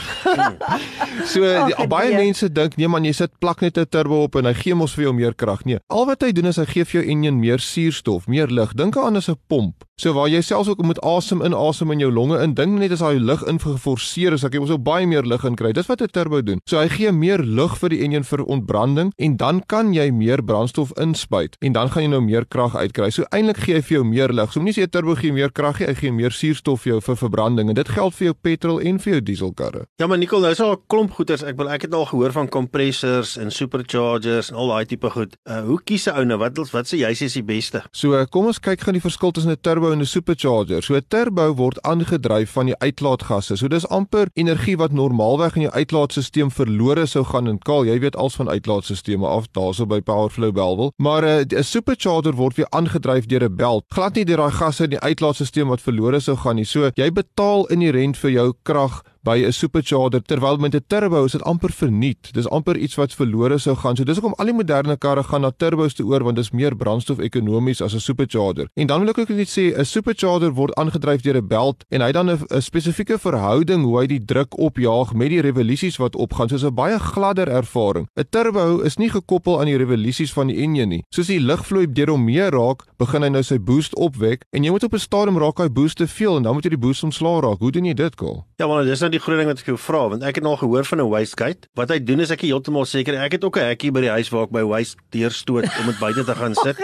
so 1.32 1.40
die, 1.40 1.86
baie 1.88 2.10
nee. 2.10 2.26
mense 2.26 2.48
dink 2.52 2.76
nee 2.76 2.90
man 2.90 3.06
jy 3.06 3.14
sit 3.14 3.32
plak 3.42 3.62
net 3.62 3.78
'n 3.78 3.86
turbo 3.90 4.24
op 4.26 4.36
en 4.36 4.46
hy 4.50 4.54
gee 4.54 4.74
mos 4.74 4.94
vir 4.94 5.08
jou 5.08 5.14
meer 5.14 5.34
krag. 5.34 5.64
Nee, 5.64 5.78
al 5.88 6.06
wat 6.06 6.22
hy 6.22 6.32
doen 6.32 6.50
is 6.50 6.60
hy 6.60 6.66
gee 6.66 6.84
vir 6.84 7.00
jou 7.00 7.10
enjin 7.14 7.40
meer 7.40 7.62
suurstof, 7.62 8.26
meer 8.26 8.48
lug. 8.48 8.74
Dink 8.74 8.96
aan 8.96 9.16
as 9.16 9.28
'n 9.28 9.38
pomp. 9.48 9.84
So 9.96 10.12
waar 10.12 10.28
jy 10.28 10.42
selfs 10.44 10.68
ook 10.68 10.82
moet 10.84 10.98
asem 11.00 11.40
in 11.40 11.54
asem 11.56 11.90
in 11.90 11.98
jou 11.98 12.10
longe 12.12 12.36
in 12.42 12.52
ding 12.52 12.74
net 12.78 12.92
as 12.92 13.00
daai 13.00 13.16
lug 13.18 13.40
in 13.48 13.56
geforseer 13.56 14.34
is, 14.36 14.44
ek 14.44 14.52
jy 14.52 14.60
mos 14.60 14.70
ook 14.74 14.82
baie 14.84 15.06
meer 15.06 15.24
lug 15.24 15.44
in 15.48 15.56
kry. 15.56 15.72
Dis 15.72 15.88
wat 15.88 16.02
'n 16.02 16.12
turbo 16.12 16.42
doen. 16.42 16.60
So 16.68 16.76
hy 16.76 16.88
gee 16.88 17.12
meer 17.12 17.38
lug 17.38 17.78
vir 17.78 17.88
die 17.88 18.02
enjin 18.04 18.22
vir 18.22 18.44
ontbranding 18.44 19.12
en 19.16 19.36
dan 19.36 19.62
kan 19.66 19.94
jy 19.94 20.10
meer 20.12 20.42
brandstof 20.42 20.92
inspuit 21.00 21.56
en 21.60 21.72
dan 21.72 21.88
gaan 21.88 22.02
jy 22.02 22.08
nou 22.08 22.20
meer 22.20 22.44
krag 22.44 22.76
uitkry. 22.76 23.10
So 23.10 23.24
eintlik 23.32 23.56
gee 23.56 23.74
hy 23.74 23.80
vir 23.80 23.96
jou 23.96 24.04
meer 24.04 24.28
lug. 24.28 24.52
So 24.52 24.60
moenie 24.60 24.74
sê 24.74 24.82
'n 24.82 24.90
turbo 24.90 25.14
gee 25.14 25.32
meer 25.32 25.50
krag 25.50 25.80
nie, 25.80 25.86
hy 25.88 25.94
gee 25.94 26.12
meer 26.12 26.30
suurstof 26.30 26.82
vir 26.82 26.92
jou 26.92 27.00
vir 27.00 27.16
verbranding 27.16 27.68
en 27.68 27.74
dit 27.74 27.88
geld 27.88 28.14
vir 28.14 28.24
jou 28.26 28.34
petrol 28.34 28.80
en 28.80 28.98
vir 28.98 29.12
jou 29.12 29.20
dieselkarre. 29.36 29.86
Ja, 30.00 30.06
maar 30.06 30.18
Nicole, 30.18 30.42
nou 30.42 30.52
is 30.52 30.60
al 30.60 30.72
'n 30.72 30.82
klomp 30.86 31.12
goeters. 31.12 31.42
Ek 31.42 31.56
wil 31.56 31.70
ek 31.70 31.82
het 31.82 31.94
al 31.94 32.06
gehoor 32.06 32.32
van 32.32 32.48
compressors 32.48 33.36
en 33.36 33.50
superchargers 33.50 34.50
en 34.50 34.56
al 34.56 34.68
daai 34.68 34.86
tipe 34.86 35.10
goed. 35.10 35.36
Uh 35.44 35.60
hoe 35.66 35.80
kies 35.84 36.06
'n 36.06 36.16
ou 36.16 36.24
nou 36.24 36.38
wat 36.38 36.58
wat 36.72 36.86
sê 36.86 36.98
jy 36.98 37.10
is 37.10 37.32
die 37.32 37.42
beste? 37.42 37.82
So 37.92 38.12
uh, 38.12 38.24
kom 38.24 38.46
ons 38.46 38.58
kyk 38.58 38.80
gou 38.80 38.92
die 38.92 39.00
verskil 39.00 39.30
tussen 39.30 39.52
'n 39.52 39.60
turbo 39.60 39.92
en 39.92 40.00
'n 40.00 40.06
supercharger. 40.06 40.82
So 40.82 40.94
'n 40.94 41.04
turbo 41.08 41.54
word 41.54 41.82
aangedryf 41.82 42.50
van 42.50 42.66
die 42.66 42.78
uitlaatgasse. 42.78 43.56
So 43.56 43.68
dis 43.68 43.88
amper 43.88 44.28
energie 44.34 44.76
wat 44.76 44.92
normaalweg 44.92 45.56
in 45.56 45.62
jou 45.62 45.72
uitlaatstelsel 45.72 46.50
verlore 46.50 47.06
sou 47.06 47.24
gaan 47.24 47.48
en 47.48 47.58
kaal. 47.58 47.84
Jy 47.84 47.98
weet 48.00 48.16
als 48.16 48.36
van 48.36 48.48
uitlaatstelsels 48.48 49.24
af 49.26 49.46
daarso 49.52 49.86
by 49.86 50.00
Powerflow 50.00 50.52
Belwel. 50.52 50.92
Maar 50.96 51.24
uh, 51.24 51.44
'n 51.44 51.62
supercharger 51.62 52.34
word 52.34 52.56
weer 52.56 52.70
aangedryf 52.70 53.26
deur 53.26 53.44
'n 53.44 53.56
belt. 53.56 53.84
Glad 53.88 54.14
nie 54.14 54.24
deur 54.24 54.36
daai 54.36 54.52
gasse 54.52 54.84
in 54.84 54.90
die 54.90 55.00
uitlaatstelsel 55.00 55.66
wat 55.66 55.80
verlore 55.80 56.20
sou 56.20 56.36
gaan 56.36 56.56
nie. 56.56 56.64
So 56.64 56.90
jy 56.94 57.10
betaal 57.12 57.66
inherënt 57.66 58.16
vir 58.16 58.30
jou 58.30 58.52
krag 58.62 59.02
by 59.26 59.42
'n 59.42 59.52
supercharger 59.52 60.22
terwyl 60.22 60.56
met 60.56 60.74
'n 60.74 60.84
turbo 60.86 61.24
is 61.24 61.32
dit 61.32 61.42
amper 61.42 61.72
verniet. 61.72 62.32
Dis 62.32 62.48
amper 62.48 62.76
iets 62.76 62.94
wat 62.94 63.12
verlore 63.12 63.58
sou 63.58 63.74
gaan. 63.76 63.96
So 63.96 64.04
dis 64.04 64.18
hoekom 64.18 64.34
al 64.38 64.46
die 64.46 64.54
moderne 64.54 64.96
karre 64.96 65.22
gaan 65.22 65.40
na 65.40 65.50
turbos 65.50 65.94
toe 65.94 66.06
oor 66.06 66.22
want 66.22 66.36
dit 66.36 66.44
is 66.44 66.50
meer 66.50 66.76
brandstof-ekonomies 66.76 67.82
as 67.82 67.94
'n 67.94 68.00
supercharger. 68.00 68.68
En 68.74 68.86
dan 68.86 69.00
wil 69.00 69.08
ek 69.08 69.18
ook 69.18 69.28
net 69.28 69.48
sê 69.48 69.74
'n 69.74 69.84
supercharger 69.84 70.52
word 70.52 70.74
aangedryf 70.74 71.22
deur 71.22 71.36
'n 71.36 71.46
belt 71.48 71.84
en 71.90 72.00
hy 72.00 72.12
dan 72.12 72.30
'n 72.30 72.62
spesifieke 72.62 73.18
verhouding 73.18 73.84
hoe 73.84 73.98
hy 74.00 74.06
die 74.06 74.24
druk 74.24 74.58
opjaag 74.58 75.14
met 75.14 75.28
die 75.28 75.40
revolusies 75.40 75.96
wat 75.96 76.16
opgaan. 76.16 76.48
Soos 76.48 76.64
'n 76.64 76.74
baie 76.74 76.98
gladder 76.98 77.48
ervaring. 77.48 78.06
'n 78.16 78.24
Turbo 78.30 78.80
is 78.80 78.96
nie 78.96 79.10
gekoppel 79.10 79.60
aan 79.60 79.66
die 79.66 79.76
revolusies 79.76 80.32
van 80.32 80.46
die 80.46 80.56
enjin 80.56 80.88
nie. 80.88 81.04
Soos 81.10 81.26
die 81.26 81.40
lugvloei 81.40 81.86
deur 81.92 82.10
hom 82.10 82.24
meer 82.24 82.50
raak, 82.50 82.84
begin 82.98 83.22
hy 83.22 83.28
nou 83.28 83.42
sy 83.42 83.58
boost 83.58 83.94
opwek 83.96 84.42
en 84.52 84.64
jy 84.64 84.70
moet 84.70 84.84
op 84.84 84.92
'n 84.94 84.98
stadium 84.98 85.38
raak 85.38 85.58
hy 85.58 85.68
boost 85.68 85.96
te 85.96 86.06
veel 86.06 86.36
en 86.36 86.42
dan 86.42 86.54
moet 86.54 86.64
jy 86.64 86.70
die 86.70 86.78
boost 86.78 87.02
ontslaa 87.02 87.40
raak. 87.40 87.58
Hoe 87.58 87.72
doen 87.72 87.84
jy 87.84 87.94
dit, 87.94 88.14
Kol? 88.14 88.44
Ja, 88.56 88.66
maar 88.66 88.84
dis 88.84 89.00
nou 89.00 89.10
die 89.16 89.22
groot 89.24 89.40
ding 89.40 89.48
wat 89.50 89.62
ek 89.62 89.70
jou 89.72 89.78
vra 89.80 90.02
want 90.12 90.26
ek 90.26 90.40
het 90.40 90.44
al 90.44 90.58
gehoor 90.60 90.84
van 90.84 91.00
'n 91.02 91.08
wastegate. 91.10 91.68
Wat 91.74 91.88
hy 91.92 91.98
doen 92.04 92.20
is 92.20 92.30
ek 92.30 92.42
is 92.44 92.50
heeltemal 92.52 92.84
seker 92.84 93.16
ek 93.24 93.32
het 93.38 93.44
ook 93.44 93.56
'n 93.56 93.68
hekkie 93.72 93.92
by 93.92 94.00
die 94.06 94.14
huis 94.16 94.28
waar 94.30 94.44
ek 94.46 94.52
my 94.52 94.62
waste 94.64 94.96
deurstoot 95.10 95.64
om 95.80 95.86
dit 95.90 95.98
buite 95.98 96.24
te 96.24 96.34
gaan 96.34 96.54
sit. 96.66 96.76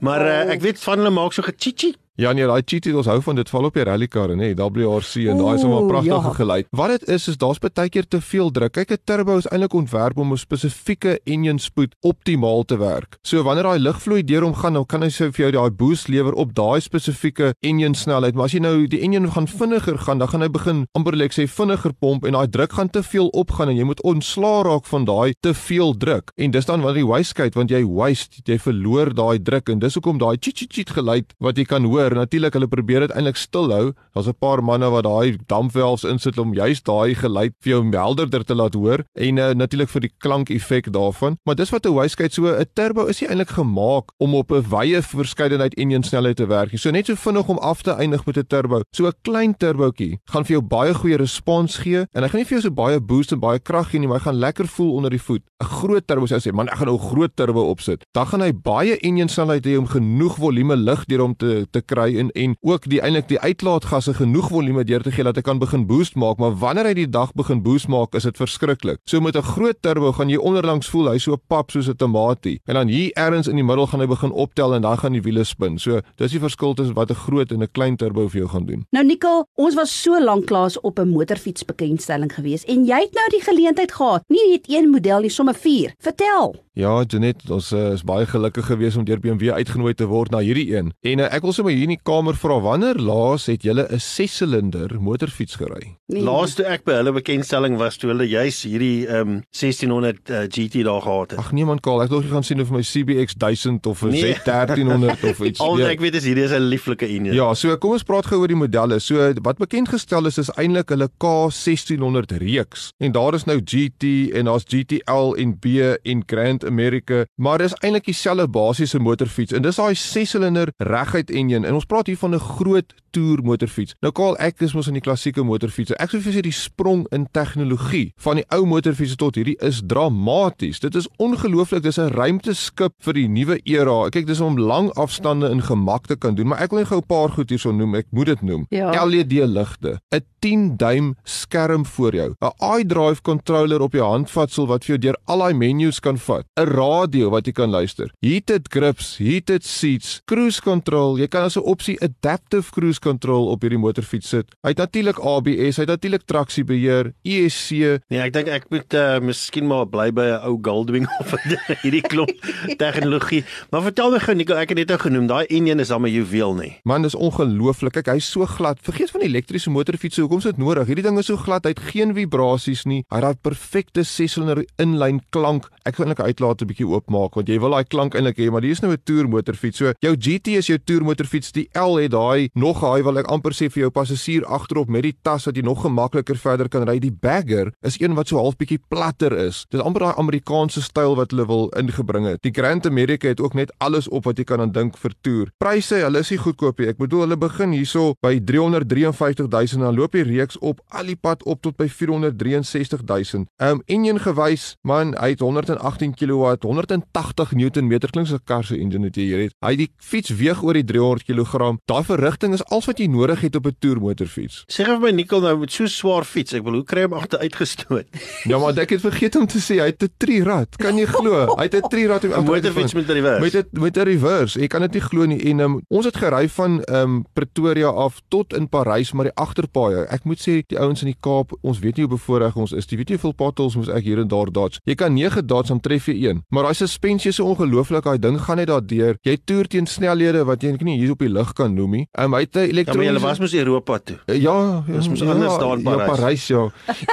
maar 0.00 0.20
uh, 0.20 0.52
ek 0.52 0.60
weet 0.60 0.78
van 0.78 0.98
hulle 0.98 1.10
maak 1.10 1.32
so 1.32 1.42
gechichi 1.42 1.94
Ja 2.20 2.34
nee, 2.36 2.44
daai 2.44 2.60
GT 2.60 2.90
ons 2.92 3.08
hou 3.08 3.16
van 3.24 3.38
dit 3.38 3.48
val 3.48 3.64
op 3.64 3.76
die 3.78 3.84
rallykarre 3.88 4.34
nê, 4.36 4.50
WRC 4.52 5.22
en 5.32 5.38
daai 5.40 5.54
is 5.56 5.62
'n 5.64 5.86
pragtige 5.88 6.28
ja. 6.28 6.32
geluid. 6.36 6.66
Wat 6.70 6.90
dit 6.92 7.08
is 7.08 7.28
is 7.28 7.36
daar's 7.38 7.58
baie 7.58 7.88
keer 7.88 8.04
te 8.06 8.20
veel 8.20 8.50
druk. 8.50 8.72
Kyk 8.72 8.92
'n 8.92 8.98
turbo 9.04 9.38
is 9.38 9.48
eintlik 9.48 9.72
ontwerp 9.72 10.18
om 10.18 10.32
'n 10.32 10.36
spesifieke 10.36 11.18
engine 11.24 11.58
spoed 11.58 11.96
optimaal 12.00 12.64
te 12.64 12.76
werk. 12.76 13.16
So 13.22 13.42
wanneer 13.42 13.64
daai 13.64 13.78
lugvloei 13.78 14.22
deur 14.22 14.42
hom 14.42 14.54
gaan, 14.54 14.74
dan 14.74 14.86
kan 14.86 15.02
hy 15.02 15.08
sê 15.08 15.32
vir 15.32 15.48
jou 15.48 15.50
daai 15.50 15.70
boost 15.70 16.08
lewer 16.08 16.34
op 16.34 16.54
daai 16.54 16.80
spesifieke 16.80 17.54
engine 17.60 17.94
snelheid. 17.94 18.34
Maar 18.34 18.44
as 18.44 18.52
jy 18.52 18.60
nou 18.60 18.86
die 18.86 19.00
engine 19.00 19.30
gaan 19.30 19.48
vinniger 19.48 19.98
gaan, 19.98 20.18
dan 20.18 20.28
gaan 20.28 20.42
hy 20.42 20.48
begin 20.48 20.86
amper 20.92 21.16
lek 21.16 21.32
sê 21.32 21.48
vinniger 21.48 21.92
pomp 21.98 22.26
en 22.26 22.32
daai 22.32 22.50
druk 22.50 22.72
gaan 22.72 22.90
te 22.90 23.02
veel 23.02 23.28
opgaan 23.28 23.68
en 23.68 23.76
jy 23.76 23.84
moet 23.84 24.02
ontslaa 24.02 24.62
raak 24.62 24.84
van 24.84 25.04
daai 25.04 25.32
te 25.40 25.54
veel 25.54 25.96
druk. 25.96 26.30
En 26.36 26.50
dis 26.50 26.66
dan 26.66 26.82
wanneer 26.82 27.02
jy 27.02 27.08
wastegate 27.08 27.56
want 27.56 27.70
jy 27.70 27.82
waste, 27.86 28.42
jy 28.44 28.58
verloor 28.58 29.14
daai 29.14 29.42
druk 29.42 29.68
en 29.70 29.78
dis 29.78 29.94
hoekom 29.94 30.18
daai 30.18 30.36
chit 30.38 30.58
chit 30.58 30.72
chit 30.72 30.90
geluid 30.90 31.24
wat 31.38 31.56
jy 31.56 31.64
kan 31.64 31.84
hoor. 31.84 32.09
Natuurlik 32.14 32.52
hulle 32.52 32.68
probeer 32.68 33.00
dit 33.00 33.10
eintlik 33.10 33.36
stil 33.36 33.70
hou. 33.70 33.92
Daar's 34.14 34.28
'n 34.28 34.38
paar 34.38 34.62
manne 34.62 34.90
wat 34.90 35.04
daai 35.04 35.38
dampvalves 35.46 36.04
insit 36.04 36.38
om 36.38 36.54
juist 36.54 36.84
daai 36.84 37.14
geluid 37.14 37.52
vir 37.60 37.70
jou 37.72 37.82
helderder 37.90 38.44
te 38.44 38.54
laat 38.54 38.74
hoor 38.74 39.04
en 39.14 39.38
uh, 39.38 39.50
natuurlik 39.54 39.88
vir 39.88 40.00
die 40.00 40.12
klankeffek 40.18 40.92
daarvan. 40.92 41.36
Maar 41.44 41.54
dis 41.54 41.70
wat 41.70 41.86
'n 41.86 41.94
wastegate 41.94 42.34
so 42.34 42.46
'n 42.46 42.64
turbo 42.74 43.06
is 43.06 43.20
nie 43.20 43.28
eintlik 43.28 43.54
gemaak 43.56 44.12
om 44.18 44.34
op 44.34 44.52
'n 44.52 44.64
wye 44.70 45.02
verskeidenheid 45.02 45.74
engine 45.74 46.04
snelheid 46.04 46.36
te 46.36 46.46
werk 46.46 46.72
nie. 46.72 46.78
So 46.78 46.90
net 46.90 47.06
so 47.06 47.14
vinnig 47.14 47.48
om 47.48 47.58
af 47.58 47.82
te 47.82 47.92
eindig 47.92 48.26
met 48.26 48.36
'n 48.36 48.46
turbo. 48.46 48.80
So 48.90 49.06
'n 49.06 49.12
klein 49.22 49.56
turbootjie 49.56 50.18
gaan 50.24 50.44
vir 50.44 50.56
jou 50.56 50.62
baie 50.62 50.94
goeie 50.94 51.16
respons 51.16 51.76
gee 51.76 52.06
en 52.12 52.22
hy 52.22 52.28
gaan 52.28 52.40
nie 52.40 52.48
vir 52.48 52.58
jou 52.58 52.62
so 52.62 52.70
baie 52.70 53.00
boost 53.00 53.32
en 53.32 53.40
baie 53.40 53.58
krag 53.58 53.90
gee 53.90 54.00
nie, 54.00 54.08
maar 54.08 54.18
hy 54.18 54.24
gaan 54.24 54.38
lekker 54.38 54.66
voel 54.66 54.92
onder 54.94 55.10
die 55.10 55.22
voet. 55.22 55.42
'n 55.60 55.66
Groot 55.80 56.06
turbo 56.06 56.26
sou 56.26 56.38
sê, 56.40 56.52
man, 56.52 56.68
ek 56.68 56.78
gaan 56.78 56.86
nou 56.86 56.98
'n 56.98 57.08
groot 57.10 57.36
turbo 57.36 57.62
opsit. 57.70 58.04
Dan 58.12 58.26
gaan 58.26 58.40
hy 58.40 58.52
baie 58.52 58.96
engine 58.98 59.28
snelheid 59.28 59.66
hê 59.66 59.78
om 59.78 59.86
genoeg 59.86 60.36
volume 60.36 60.76
lug 60.76 61.04
deur 61.04 61.20
hom 61.20 61.34
te 61.36 61.66
te 61.70 61.80
kry 61.82 61.99
en 62.06 62.30
en 62.30 62.56
ook 62.60 62.88
die 62.88 63.00
eintlik 63.00 63.28
die 63.28 63.40
uitlaatgasse 63.40 64.14
genoeg 64.14 64.48
volume 64.48 64.84
deur 64.84 65.02
te 65.02 65.10
gee 65.10 65.24
dat 65.24 65.36
hy 65.36 65.42
kan 65.42 65.58
begin 65.58 65.86
boost 65.86 66.14
maak, 66.14 66.38
maar 66.38 66.54
wanneer 66.58 66.84
hy 66.84 66.94
die 66.94 67.08
dag 67.08 67.32
begin 67.32 67.62
boost 67.62 67.88
maak, 67.88 68.14
is 68.14 68.22
dit 68.22 68.36
verskriklik. 68.36 68.98
So 69.04 69.20
met 69.20 69.36
'n 69.36 69.42
groot 69.42 69.76
turbo 69.80 70.12
gaan 70.12 70.28
jy 70.28 70.36
onderlangs 70.36 70.88
voel 70.88 71.10
hy 71.10 71.18
so 71.18 71.36
pap 71.36 71.70
soos 71.70 71.88
'n 71.88 71.96
tamatie. 71.96 72.60
En 72.64 72.74
dan 72.74 72.88
hier 72.88 73.10
ergens 73.12 73.48
in 73.48 73.56
die 73.56 73.64
middel 73.64 73.86
gaan 73.86 74.00
hy 74.00 74.06
begin 74.06 74.32
optel 74.32 74.74
en 74.74 74.82
dan 74.82 74.98
gaan 74.98 75.12
die 75.12 75.22
wiele 75.22 75.44
spin. 75.44 75.78
So 75.78 76.00
dis 76.16 76.30
die 76.30 76.40
verskil 76.40 76.74
tussen 76.74 76.94
wat 76.94 77.10
'n 77.10 77.14
groot 77.14 77.52
en 77.52 77.62
'n 77.62 77.68
klein 77.72 77.96
turbo 77.96 78.28
vir 78.28 78.40
jou 78.40 78.48
gaan 78.48 78.66
doen. 78.66 78.86
Nou 78.90 79.04
Nicole, 79.04 79.44
ons 79.54 79.74
was 79.74 80.02
so 80.02 80.24
lank 80.24 80.46
klaas 80.46 80.80
op 80.80 80.98
'n 80.98 81.08
motorfiets 81.08 81.64
bekendstelling 81.64 82.32
gewees 82.32 82.64
en 82.64 82.84
jy 82.84 83.00
het 83.00 83.14
nou 83.14 83.28
die 83.30 83.42
geleentheid 83.42 83.92
gehad. 83.92 84.22
Nie 84.28 84.50
net 84.50 84.64
een 84.68 84.90
model 84.90 85.20
nie, 85.20 85.30
sommer 85.30 85.54
4. 85.54 85.94
Vertel. 85.98 86.54
Ja, 86.72 87.04
Janet, 87.06 87.42
ons 87.50 87.72
uh, 87.72 87.90
is 87.92 88.04
baie 88.06 88.26
gelukkig 88.26 88.66
geweest 88.66 88.96
om 88.96 89.04
deur 89.04 89.18
BMW 89.20 89.50
uitgenooi 89.50 89.90
te 89.94 90.06
word 90.06 90.30
na 90.30 90.38
hierdie 90.38 90.68
een. 90.70 90.92
En 91.02 91.18
uh, 91.18 91.26
ek 91.34 91.42
wil 91.42 91.52
sommer 91.52 91.74
hier 91.80 91.88
in 91.88 91.96
die 91.96 92.04
kamer 92.04 92.36
vra 92.36 92.58
wanneer 92.60 92.98
laas 93.00 93.46
het 93.48 93.64
julle 93.64 93.86
'n 93.88 93.96
6-silinder 93.96 95.00
motorfiets 95.00 95.56
gery? 95.56 95.96
Nee. 96.12 96.22
Laas 96.22 96.54
toe 96.54 96.66
ek 96.66 96.84
by 96.84 96.98
hulle 97.00 97.12
bekendstelling 97.16 97.78
was, 97.78 97.96
toe 97.96 98.10
hulle 98.10 98.26
juis 98.28 98.62
hierdie 98.68 99.06
um, 99.08 99.40
1600 99.54 100.30
uh, 100.30 100.42
GT 100.50 100.84
daar 100.84 101.00
gehad 101.00 101.30
het. 101.30 101.40
Ag 101.40 101.52
nee 101.56 101.64
man, 101.64 101.80
Karl, 101.80 102.02
ek 102.02 102.10
dink 102.10 102.26
jy 102.26 102.32
gaan 102.34 102.44
sien 102.44 102.60
of 102.60 102.70
my 102.70 102.82
CBX 102.82 103.38
1000 103.38 103.86
of 103.86 104.02
'n 104.02 104.12
nee. 104.12 104.34
Z1300 104.34 105.24
of 105.30 105.40
iets. 105.40 105.60
Al 105.64 105.80
ek 105.86 106.00
weet 106.04 106.18
is 106.20 106.26
hierdie 106.28 106.44
is 106.44 106.52
'n 106.52 106.68
lieflike 106.68 107.08
een. 107.08 107.32
Ja, 107.32 107.54
so 107.54 107.76
kom 107.76 107.92
ons 107.96 108.04
praat 108.04 108.26
gou 108.26 108.40
oor 108.40 108.48
die 108.50 108.58
modelle. 108.58 108.98
So 109.00 109.32
wat 109.42 109.58
bekend 109.58 109.88
gestel 109.88 110.26
is 110.26 110.38
is 110.38 110.50
eintlik 110.56 110.90
hulle 110.90 111.08
K1600 111.24 112.36
reeks. 112.42 112.90
En 112.98 113.12
daar 113.12 113.34
is 113.34 113.44
nou 113.44 113.60
GT 113.64 114.34
en 114.34 114.44
daar's 114.44 114.66
GTL 114.68 115.34
en 115.36 115.58
B 115.58 115.96
en 116.02 116.22
Grand 116.26 116.64
America, 116.64 117.24
maar 117.36 117.58
dis 117.58 117.74
eintlik 117.80 118.04
dieselfde 118.04 118.48
basiese 118.48 118.98
motorfiets 118.98 119.52
en 119.52 119.62
dis 119.62 119.76
daai 119.76 119.94
6-silinder 119.94 120.72
reguit 120.78 121.30
enjin. 121.30 121.64
En 121.70 121.76
ons 121.78 121.86
praat 121.86 122.06
hier 122.10 122.18
van 122.18 122.34
'n 122.34 122.38
groot 122.38 122.94
toer 123.10 123.42
motorfiets. 123.42 123.94
Nou 124.00 124.12
Karl, 124.12 124.36
ek 124.38 124.60
is 124.60 124.74
mos 124.74 124.88
in 124.90 124.94
die 124.94 125.04
klassieke 125.04 125.42
motorfiets. 125.42 125.92
Ek 125.98 126.10
sou 126.10 126.20
vir 126.20 126.32
sê 126.32 126.42
die 126.42 126.54
sprong 126.54 127.06
in 127.12 127.26
tegnologie 127.32 128.12
van 128.16 128.40
die 128.40 128.46
ou 128.54 128.64
motorfiets 128.66 129.16
tot 129.20 129.36
hierdie 129.36 129.58
is 129.60 129.82
dramaties. 129.86 130.80
Dit 130.80 130.94
is 130.94 131.08
ongelooflik. 131.18 131.82
Dis 131.82 131.98
'n 131.98 132.12
ruimteskip 132.14 132.92
vir 133.00 133.14
die 133.14 133.28
nuwe 133.28 133.60
era. 133.64 134.08
Kyk, 134.10 134.26
dis 134.26 134.40
om 134.40 134.58
lang 134.58 134.90
afstande 134.94 135.50
in 135.50 135.62
gemak 135.62 136.06
te 136.06 136.16
kan 136.16 136.34
doen, 136.34 136.48
maar 136.48 136.60
ek 136.60 136.70
wil 136.70 136.78
net 136.80 136.88
gou 136.88 136.98
'n 136.98 137.06
paar 137.06 137.28
goed 137.28 137.50
hierso 137.50 137.72
noem. 137.72 137.94
Ek 137.94 138.06
moet 138.10 138.26
dit 138.26 138.42
noem. 138.42 138.66
Ja. 138.70 139.04
LED 139.04 139.32
ligte, 139.46 140.00
'n 140.12 140.24
10 140.40 140.76
duim 140.76 141.16
skerm 141.24 141.86
voor 141.86 142.14
jou, 142.14 142.34
'n 142.40 142.80
iDrive 142.80 143.22
controller 143.22 143.80
op 143.80 143.92
jou 143.92 144.04
handvatsel 144.04 144.66
wat 144.66 144.84
vir 144.84 144.96
jou 144.96 144.98
deur 144.98 145.18
al 145.24 145.38
daai 145.38 145.54
menus 145.54 146.00
kan 146.00 146.18
vat, 146.18 146.44
'n 146.56 146.64
radio 146.64 147.30
wat 147.30 147.46
jy 147.46 147.52
kan 147.52 147.70
luister, 147.70 148.10
heated 148.20 148.68
grips, 148.68 149.18
heated 149.18 149.64
seats, 149.64 150.20
cruise 150.24 150.60
control. 150.60 151.18
Jy 151.18 151.28
kan 151.28 151.42
as 151.44 151.56
'n 151.56 151.62
opsie 151.62 151.98
adaptive 152.02 152.70
cruise 152.70 152.99
control 153.02 153.48
op 153.52 153.62
hierdie 153.64 153.80
motorfiets 153.80 154.28
sit. 154.28 154.52
Hy 154.64 154.72
het 154.74 154.82
natuurlik 154.82 155.18
ABS, 155.18 155.80
hy 155.80 155.86
het 155.86 155.92
natuurlik 155.94 156.26
traksiebeheer, 156.28 157.12
ESC. 157.26 158.00
Nee, 158.10 158.20
ek 158.20 158.32
dink 158.32 158.48
ek 158.48 158.68
moet 158.70 158.94
uh, 158.94 159.18
miskien 159.24 159.66
maar 159.66 159.86
bly 159.90 160.10
by 160.14 160.26
'n 160.36 160.40
ou 160.48 160.58
Goldwing 160.62 161.08
of 161.20 161.34
hierdie 161.82 162.04
klop 162.04 162.30
tegnologie. 162.82 163.44
Maar 163.70 163.82
vertel 163.90 164.10
my 164.10 164.20
gou 164.22 164.34
Nico, 164.34 164.54
ek 164.54 164.74
het 164.74 164.78
net 164.78 164.92
nou 164.92 164.98
genoem, 164.98 165.26
daai 165.30 165.46
N1 165.48 165.80
is 165.80 165.88
dan 165.88 166.02
'n 166.06 166.12
juweel 166.12 166.54
nie. 166.54 166.72
Man, 166.84 167.02
dis 167.02 167.14
ongelooflik. 167.14 167.92
Kyk, 167.92 168.06
hy's 168.06 168.30
so 168.30 168.46
glad. 168.46 168.78
Vergeet 168.82 169.10
van 169.10 169.20
elektriese 169.20 169.70
motorfiets, 169.70 170.16
hoekom 170.16 170.38
is 170.38 170.44
dit 170.44 170.58
nodig? 170.58 170.86
Hierdie 170.86 171.04
ding 171.04 171.18
is 171.18 171.26
so 171.26 171.36
glad, 171.36 171.64
hy 171.64 171.70
het 171.70 171.80
geen 171.80 172.14
vibrasies 172.14 172.84
nie. 172.84 173.04
Hy 173.10 173.16
het 173.20 173.24
daai 173.24 173.42
perfekte 173.42 174.04
6-silinder 174.06 174.64
inlyn 174.78 175.20
klank. 175.30 175.68
Ek 175.84 175.96
gaan 175.96 176.10
eintlik 176.10 176.26
uitlaat 176.26 176.62
'n 176.62 176.66
bietjie 176.66 176.88
oopmaak 176.88 177.34
want 177.34 177.48
jy 177.48 177.58
wil 177.58 177.70
daai 177.70 177.84
klank 177.84 178.14
eintlik 178.14 178.38
hê, 178.38 178.50
maar 178.50 178.62
hier 178.62 178.72
is 178.72 178.82
nou 178.82 178.92
'n 178.92 179.02
toer 179.04 179.28
motorfiets. 179.28 179.78
So 179.78 179.92
jou 180.00 180.14
GT 180.16 180.56
is 180.58 180.66
jou 180.66 180.78
toer 180.78 181.02
motorfiets. 181.02 181.52
Die 181.52 181.68
L 181.74 181.96
het 181.96 182.10
daai 182.10 182.50
nog 182.54 182.82
daai 182.90 183.04
wil 183.06 183.20
ek 183.20 183.28
amper 183.30 183.54
sê 183.54 183.68
vir 183.70 183.84
jou 183.84 183.90
passasier 183.94 184.44
agterop 184.50 184.90
met 184.90 185.04
die 185.06 185.14
tas 185.26 185.46
wat 185.46 185.58
jy 185.58 185.62
nog 185.66 185.82
gemakliker 185.84 186.38
verder 186.40 186.68
kan 186.72 186.86
ry. 186.88 186.98
Die 187.02 187.12
Bagger 187.12 187.70
is 187.86 187.98
een 188.00 188.16
wat 188.18 188.30
so 188.30 188.40
half 188.40 188.56
bietjie 188.58 188.80
platter 188.90 189.34
is. 189.38 189.62
Dis 189.70 189.82
amper 189.84 190.06
daai 190.06 190.18
Amerikaanse 190.20 190.82
styl 190.82 191.14
wat 191.18 191.34
hulle 191.34 191.46
wil 191.46 191.68
ingebring 191.78 192.26
het. 192.26 192.42
Die 192.46 192.54
Grand 192.54 192.86
America 192.86 193.30
het 193.30 193.40
ook 193.40 193.54
net 193.54 193.72
alles 193.78 194.08
op 194.08 194.26
wat 194.26 194.40
jy 194.40 194.46
kan 194.48 194.62
aan 194.64 194.72
dink 194.74 194.98
vir 194.98 195.14
toer. 195.22 195.52
Pryse, 195.62 196.00
hulle 196.02 196.22
is 196.24 196.32
nie 196.32 196.40
goedkoop 196.40 196.80
nie. 196.80 196.90
Ek 196.90 196.98
bedoel 197.00 197.26
hulle 197.26 197.38
begin 197.40 197.74
hierso 197.76 198.14
by 198.24 198.36
353 198.50 199.46
000 199.46 199.78
en 199.78 199.86
dan 199.86 199.98
loop 199.98 200.16
die 200.18 200.26
reeks 200.26 200.58
op 200.58 200.82
al 200.88 201.12
die 201.12 201.18
pad 201.18 201.44
op 201.46 201.62
tot 201.62 201.78
by 201.78 201.86
463 201.88 203.06
000. 203.06 203.46
Ehm 203.60 203.80
um, 203.80 203.84
enjin 203.90 204.18
gewys, 204.22 204.74
man, 204.86 205.14
hy 205.20 205.34
het 205.34 205.44
118 205.44 206.16
kW, 206.18 206.56
180 206.66 207.54
Nm 207.60 207.98
klink 208.10 208.26
so 208.26 208.36
'n 208.36 208.44
kar 208.44 208.64
se 208.64 208.76
engine 208.78 209.06
wat 209.06 209.16
jy 209.16 209.24
hier 209.30 209.42
het. 209.46 209.54
Hy 209.64 209.74
die 209.76 209.90
fiets 209.98 210.30
weeg 210.30 210.62
oor 210.62 210.74
die 210.74 210.84
300 210.84 211.24
kg. 211.26 211.78
Daai 211.86 212.04
verrigting 212.04 212.54
is 212.54 212.64
al 212.64 212.79
wat 212.86 212.98
jy 212.98 213.06
nodig 213.06 213.40
het 213.40 213.56
op 213.56 213.66
'n 213.66 213.76
toermotorfiets. 213.78 214.64
Sê 214.68 214.84
vir 214.84 215.00
my 215.00 215.10
Nicole 215.10 215.42
nou 215.42 215.58
met 215.58 215.72
so 215.72 215.86
swaar 215.86 216.24
fiets, 216.24 216.52
ek 216.52 216.62
wil 216.62 216.72
hoe 216.72 216.84
kry 216.84 217.02
hom 217.02 217.12
agter 217.12 217.38
uitgestoot? 217.38 218.06
ja, 218.50 218.58
maar 218.58 218.78
ek 218.78 218.90
het 218.90 219.00
vergeet 219.00 219.36
om 219.36 219.46
te 219.46 219.58
sê 219.58 219.80
hy 219.80 219.90
het 219.92 220.02
'n 220.02 220.12
trirad. 220.16 220.76
Kan 220.76 220.96
jy 220.96 221.06
glo? 221.06 221.56
Hy 221.56 221.66
het 221.68 221.76
'n 221.76 221.88
trirad 221.88 222.24
om 222.24 222.32
'n 222.32 222.44
motorfiets 222.44 222.94
met 222.94 223.08
'n 223.08 223.12
reverse. 223.12 223.40
Met 223.40 223.54
'n 223.54 223.80
met 223.80 223.96
'n 223.96 224.04
reverse. 224.04 224.60
Jy 224.60 224.66
kan 224.66 224.80
dit 224.80 224.92
nie 224.92 225.00
glo 225.00 225.24
nie. 225.26 225.40
En 225.50 225.60
um, 225.60 225.80
ons 225.88 226.04
het 226.04 226.16
gery 226.16 226.48
van 226.48 226.82
ehm 226.82 227.02
um, 227.02 227.24
Pretoria 227.32 227.88
af 227.88 228.20
tot 228.28 228.54
in 228.54 228.68
Parys, 228.68 229.12
maar 229.12 229.24
die 229.24 229.34
agterpaaie. 229.34 230.06
Ek 230.08 230.24
moet 230.24 230.40
sê 230.40 230.62
die 230.66 230.78
ouens 230.78 231.02
in 231.02 231.06
die 231.06 231.20
Kaap, 231.20 231.52
ons 231.62 231.78
weet 231.78 231.96
nie 231.96 232.06
hoe 232.06 232.16
bevoorreg 232.16 232.56
ons 232.56 232.72
is. 232.72 232.86
Jy 232.88 232.96
weet 232.96 233.08
nie 233.08 233.18
hoeveel 233.18 233.34
potholes 233.34 233.76
moes 233.76 233.88
ek 233.88 234.04
hier 234.04 234.18
en 234.18 234.28
daar 234.28 234.50
dodge. 234.52 234.80
Jy 234.84 234.94
kan 234.94 235.14
9 235.14 235.46
dodge 235.46 235.72
om 235.72 235.80
tref 235.80 236.06
jy 236.06 236.28
een. 236.28 236.42
Maar 236.48 236.62
daai 236.62 236.74
suspensie 236.74 237.30
is 237.30 237.36
so 237.36 237.44
ongelooflik. 237.44 238.04
Daai 238.04 238.18
ding 238.18 238.40
gaan 238.40 238.56
net 238.56 238.70
daardeur. 238.70 239.16
Jy 239.26 239.36
toer 239.44 239.68
teen 239.70 239.86
snelhede 239.86 240.44
wat 240.44 240.62
jy 240.62 240.76
nie 240.80 240.98
hier 240.98 241.12
op 241.12 241.18
die 241.24 241.28
lug 241.28 241.52
kan 241.52 241.74
noem 241.74 241.90
nie. 241.90 242.06
Ehm 242.12 242.32
um, 242.32 242.38
hy 242.38 242.40
het 242.46 242.56
'n 242.56 242.69
elektroniese 242.70 243.12
Ja, 243.12 243.12
maar 243.12 243.20
jy 243.20 243.26
was 243.26 243.42
mos 243.42 243.54
Europa 243.60 243.98
toe. 243.98 244.16
Uh, 244.26 244.38
ja, 244.40 244.56
dis 244.86 245.10
mos 245.12 245.24
ja, 245.24 245.30
anders 245.34 245.58
daar 245.60 245.76
in 245.76 245.84
Parys. 245.84 246.06
Ja, 246.06 246.14
Parys 246.14 246.46
ja. 246.54 246.62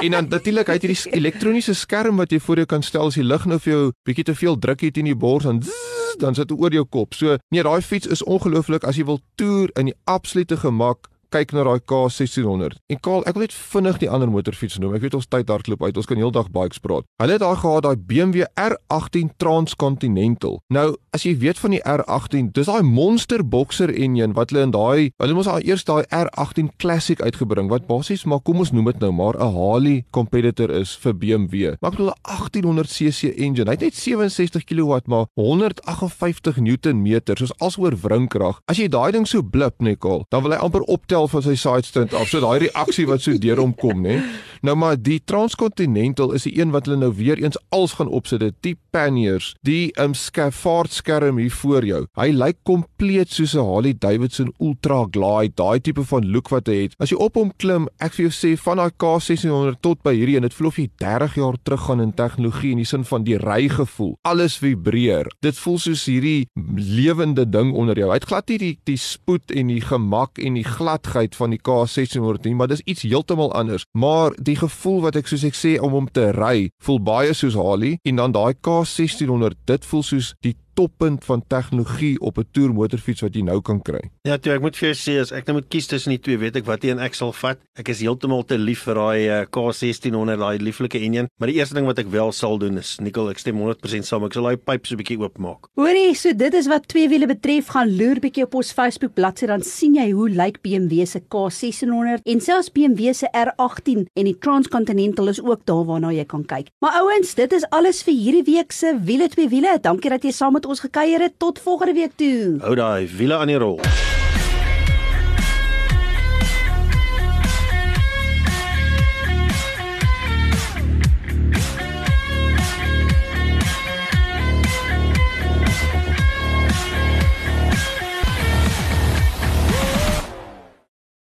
en 0.04 0.16
dan 0.16 0.30
natuurlik 0.32 0.72
het 0.72 0.86
jy 0.86 0.94
die 0.94 1.18
elektroniese 1.20 1.74
skerm 1.74 2.22
wat 2.22 2.32
jy 2.32 2.40
voor 2.40 2.62
jou 2.62 2.68
kan 2.70 2.86
stel 2.86 3.10
as 3.10 3.18
die 3.18 3.26
lug 3.26 3.44
nou 3.50 3.60
vir 3.62 3.72
jou 3.74 3.84
bietjie 4.08 4.26
te 4.30 4.36
veel 4.38 4.58
druk 4.58 4.86
het 4.86 4.98
in 5.02 5.10
die 5.10 5.18
bors 5.18 5.46
dan 5.48 5.62
zzz, 5.62 6.16
dan 6.22 6.34
sit 6.34 6.48
dit 6.48 6.58
oor 6.58 6.74
jou 6.74 6.84
kop. 6.84 7.14
So 7.14 7.36
nee, 7.54 7.62
daai 7.62 7.82
fiets 7.82 8.08
is 8.10 8.24
ongelooflik 8.24 8.86
as 8.88 8.98
jy 8.98 9.06
wil 9.08 9.20
toer 9.40 9.72
in 9.78 9.92
die 9.92 9.98
absolute 10.04 10.58
gemak 10.64 11.10
kyk 11.34 11.52
na 11.52 11.64
daai 11.66 11.80
K1600. 11.80 12.78
En 12.88 13.00
Kaal, 13.04 13.24
ek 13.28 13.36
wil 13.36 13.44
net 13.44 13.54
vinnig 13.54 13.98
die 14.02 14.10
ander 14.10 14.30
motorfiets 14.32 14.78
noem. 14.80 14.94
Ek 14.96 15.04
weet 15.04 15.16
ons 15.18 15.28
tyd 15.28 15.50
hardloop 15.52 15.82
uit. 15.84 15.96
Ons 16.00 16.08
kan 16.08 16.20
heeldag 16.20 16.50
bikes 16.54 16.80
praat. 16.84 17.06
Hulle 17.20 17.36
het 17.36 17.42
daai 17.44 17.58
gehad 17.60 17.84
daai 17.84 17.96
BMW 17.96 18.46
R18 18.58 19.34
Transcontinental. 19.42 20.58
Nou, 20.72 20.86
as 21.16 21.26
jy 21.26 21.34
weet 21.42 21.60
van 21.60 21.76
die 21.76 21.82
R18, 21.82 22.52
dis 22.56 22.70
daai 22.70 22.82
monster 22.86 23.44
boxer 23.44 23.92
enjin 23.92 24.36
wat 24.38 24.52
hulle 24.52 24.66
in 24.68 24.74
daai, 24.74 25.10
hulle 25.20 25.36
moes 25.36 25.50
al 25.50 25.64
eers 25.66 25.84
daai 25.88 26.04
R18 26.08 26.72
Classic 26.80 27.20
uitgebring 27.20 27.70
wat 27.72 27.88
basies 27.88 28.24
maar 28.28 28.42
kom 28.44 28.62
ons 28.62 28.72
noem 28.72 28.90
dit 28.92 29.00
nou 29.04 29.12
maar 29.12 29.36
'n 29.36 29.52
Harley 29.54 30.04
competitor 30.10 30.70
is 30.70 30.96
vir 30.96 31.14
BMW. 31.14 31.76
Maar 31.80 31.92
ek 31.92 31.96
bedoel 31.96 32.12
'n 32.12 32.20
1800 32.22 32.88
cc 32.88 33.36
engine. 33.36 33.68
Hy 33.68 33.76
het 33.76 33.80
net 33.80 33.94
67 33.94 34.64
kW 34.64 35.00
maar 35.06 35.26
158 35.34 36.56
Nm, 36.58 37.20
soos 37.34 37.52
alsoor 37.58 37.94
wringkrag. 37.96 38.60
As 38.66 38.76
jy 38.78 38.88
daai 38.88 39.12
ding 39.12 39.26
so 39.26 39.42
blip 39.42 39.76
Kaal, 39.98 40.24
dan 40.28 40.42
wil 40.42 40.52
hy 40.52 40.58
amper 40.58 40.82
optel 40.82 41.17
tel 41.18 41.30
van 41.32 41.44
sy 41.44 41.56
side 41.58 41.88
stunt 41.88 42.14
af. 42.14 42.30
So 42.30 42.42
daai 42.44 42.68
reaksie 42.68 43.06
wat 43.10 43.24
so 43.24 43.38
deur 43.40 43.62
hom 43.62 43.74
kom, 43.78 44.04
nê. 44.06 44.20
Nou 44.66 44.74
maar 44.78 44.96
die 44.98 45.20
Transcontinental 45.22 46.32
is 46.34 46.46
die 46.48 46.56
een 46.58 46.72
wat 46.74 46.88
hulle 46.88 46.98
nou 46.98 47.12
weer 47.14 47.38
eens 47.38 47.58
als 47.74 47.94
gaan 47.98 48.10
opsit, 48.10 48.42
die 48.66 48.74
panniers, 48.94 49.52
die 49.66 49.92
um 50.02 50.14
skafaardskerm 50.18 51.38
hier 51.38 51.54
voor 51.60 51.86
jou. 51.86 52.00
Hy 52.18 52.28
lyk 52.34 52.58
kompleet 52.66 53.30
soos 53.30 53.54
'n 53.54 53.62
Harley 53.62 53.94
Davidson 53.94 54.52
Ultra 54.58 55.06
Glide, 55.10 55.54
daai 55.54 55.80
tipe 55.80 56.04
van 56.04 56.26
look 56.30 56.48
wat 56.48 56.66
hy 56.66 56.82
het. 56.82 56.94
As 56.98 57.10
jy 57.10 57.16
op 57.16 57.34
hom 57.34 57.52
klim, 57.56 57.88
ek 58.00 58.14
vir 58.14 58.28
jou 58.28 58.34
sê 58.34 58.58
van 58.58 58.76
daai 58.76 58.90
K1600 58.90 59.80
tot 59.80 60.02
by 60.02 60.14
hierdie 60.14 60.36
en 60.36 60.42
dit 60.42 60.54
voel 60.54 60.68
of 60.68 60.76
jy 60.76 60.88
30 60.98 61.34
jaar 61.34 61.56
terug 61.62 61.86
gaan 61.86 62.00
in 62.00 62.12
tegnologie 62.12 62.70
in 62.72 62.78
die 62.78 62.84
sin 62.84 63.04
van 63.04 63.24
die 63.24 63.38
rygevoel. 63.38 64.16
Alles 64.24 64.58
vibreer. 64.58 65.26
Dit 65.40 65.56
voel 65.56 65.78
soos 65.78 66.06
hierdie 66.06 66.48
lewende 66.76 67.48
ding 67.48 67.72
onder 67.74 67.96
jou. 67.96 68.08
Hy 68.10 68.14
het 68.14 68.24
glad 68.24 68.48
nie 68.48 68.58
die 68.58 68.78
die 68.84 68.96
spoed 68.96 69.50
en 69.50 69.68
die 69.68 69.80
gemak 69.80 70.38
en 70.38 70.54
die 70.54 70.64
gladheid 71.08 71.36
van 71.36 71.50
die 71.50 71.60
K1600 71.60 72.44
nie, 72.44 72.54
maar 72.54 72.68
dis 72.68 72.84
iets 72.84 73.02
heeltemal 73.02 73.52
anders. 73.52 73.84
Maar 73.92 74.32
die 74.36 74.56
gevoel 74.56 75.00
wat 75.06 75.16
ek 75.16 75.26
soos 75.30 75.44
ek 75.44 75.56
sê 75.56 75.78
om 75.80 75.92
hom 75.96 76.08
te 76.12 76.30
ry, 76.36 76.68
voel 76.84 77.00
baie 77.00 77.34
soos 77.34 77.56
Harley 77.58 77.98
en 78.04 78.16
dan 78.20 78.32
daai 78.32 78.54
K1600, 78.54 79.58
dit 79.64 79.84
voel 79.84 80.02
soos 80.02 80.34
die 80.44 80.56
toppunt 80.78 81.24
van 81.26 81.42
tegnologie 81.50 82.20
op 82.20 82.38
'n 82.38 82.46
toer 82.52 82.72
motorfiets 82.72 83.20
wat 83.20 83.34
jy 83.34 83.42
nou 83.42 83.60
kan 83.60 83.82
kry. 83.82 84.00
Ja, 84.22 84.36
toe 84.36 84.52
ek 84.52 84.60
moet 84.60 84.76
vir 84.76 84.94
jou 84.94 84.96
sê 84.96 85.20
as 85.20 85.32
ek 85.32 85.46
nou 85.46 85.56
moet 85.58 85.68
kies 85.68 85.86
tussen 85.86 86.10
die 86.10 86.20
twee, 86.20 86.38
weet 86.38 86.56
ek 86.56 86.66
wat 86.66 86.84
een 86.84 86.98
ek 86.98 87.14
sal 87.14 87.32
vat. 87.32 87.58
Ek 87.74 87.88
is 87.88 88.00
heeltemal 88.00 88.44
te 88.44 88.58
lief 88.58 88.84
vir 88.86 88.94
daai 88.94 89.28
uh, 89.28 89.46
K1600, 89.50 90.38
daai 90.38 90.58
lieflike 90.58 90.98
enjin, 90.98 91.28
maar 91.38 91.48
die 91.48 91.58
eerste 91.58 91.74
ding 91.74 91.86
wat 91.86 91.98
ek 91.98 92.06
wel 92.10 92.32
sal 92.32 92.58
doen 92.58 92.78
is 92.78 92.98
nikkel, 93.00 93.30
ek 93.30 93.38
stem 93.38 93.58
100% 93.58 94.06
saam. 94.06 94.24
Ek 94.24 94.32
sal 94.32 94.44
daai 94.44 94.56
pyp 94.56 94.86
so 94.86 94.94
'n 94.94 94.98
bietjie 95.02 95.18
oopmaak. 95.18 95.66
Hoorie, 95.74 96.14
so 96.14 96.32
dit 96.32 96.54
is 96.54 96.68
wat 96.68 96.88
twee 96.88 97.08
wiele 97.08 97.26
betref, 97.26 97.68
gaan 97.74 97.96
loer 97.96 98.20
bietjie 98.20 98.44
op 98.44 98.54
ons 98.54 98.72
Facebook 98.72 99.14
bladsy 99.14 99.46
dan 99.46 99.62
sien 99.62 99.94
jy 99.96 100.10
hoe 100.12 100.28
lyk 100.28 100.62
BMW 100.62 101.06
se 101.06 101.20
K1600 101.20 102.22
en 102.24 102.40
selfs 102.40 102.70
BMW 102.70 103.12
se 103.12 103.26
R18 103.32 104.06
en 104.14 104.24
die 104.24 104.38
Transcontinental 104.38 105.28
is 105.28 105.42
ook 105.42 105.64
daar 105.66 105.84
waarna 105.84 106.12
jy 106.12 106.24
kan 106.24 106.44
kyk. 106.44 106.70
Maar 106.80 107.00
ouens, 107.02 107.34
dit 107.34 107.52
is 107.52 107.66
alles 107.70 108.02
vir 108.02 108.14
hierdie 108.14 108.44
week 108.44 108.72
se 108.72 108.94
wiele 109.02 109.28
twee 109.28 109.48
wiele. 109.48 109.78
Dankie 109.82 110.10
dat 110.10 110.22
jy 110.22 110.30
saam 110.30 110.52
met 110.52 110.67
ons 110.68 110.80
gekuier 110.80 111.20
het. 111.20 111.38
Tot 111.38 111.58
volgende 111.58 111.92
week 111.92 112.16
toe. 112.16 112.58
Hou 112.60 112.74
daai 112.78 113.08
wiele 113.16 113.36
aan 113.40 113.52
die 113.52 113.58
rol. 113.58 113.80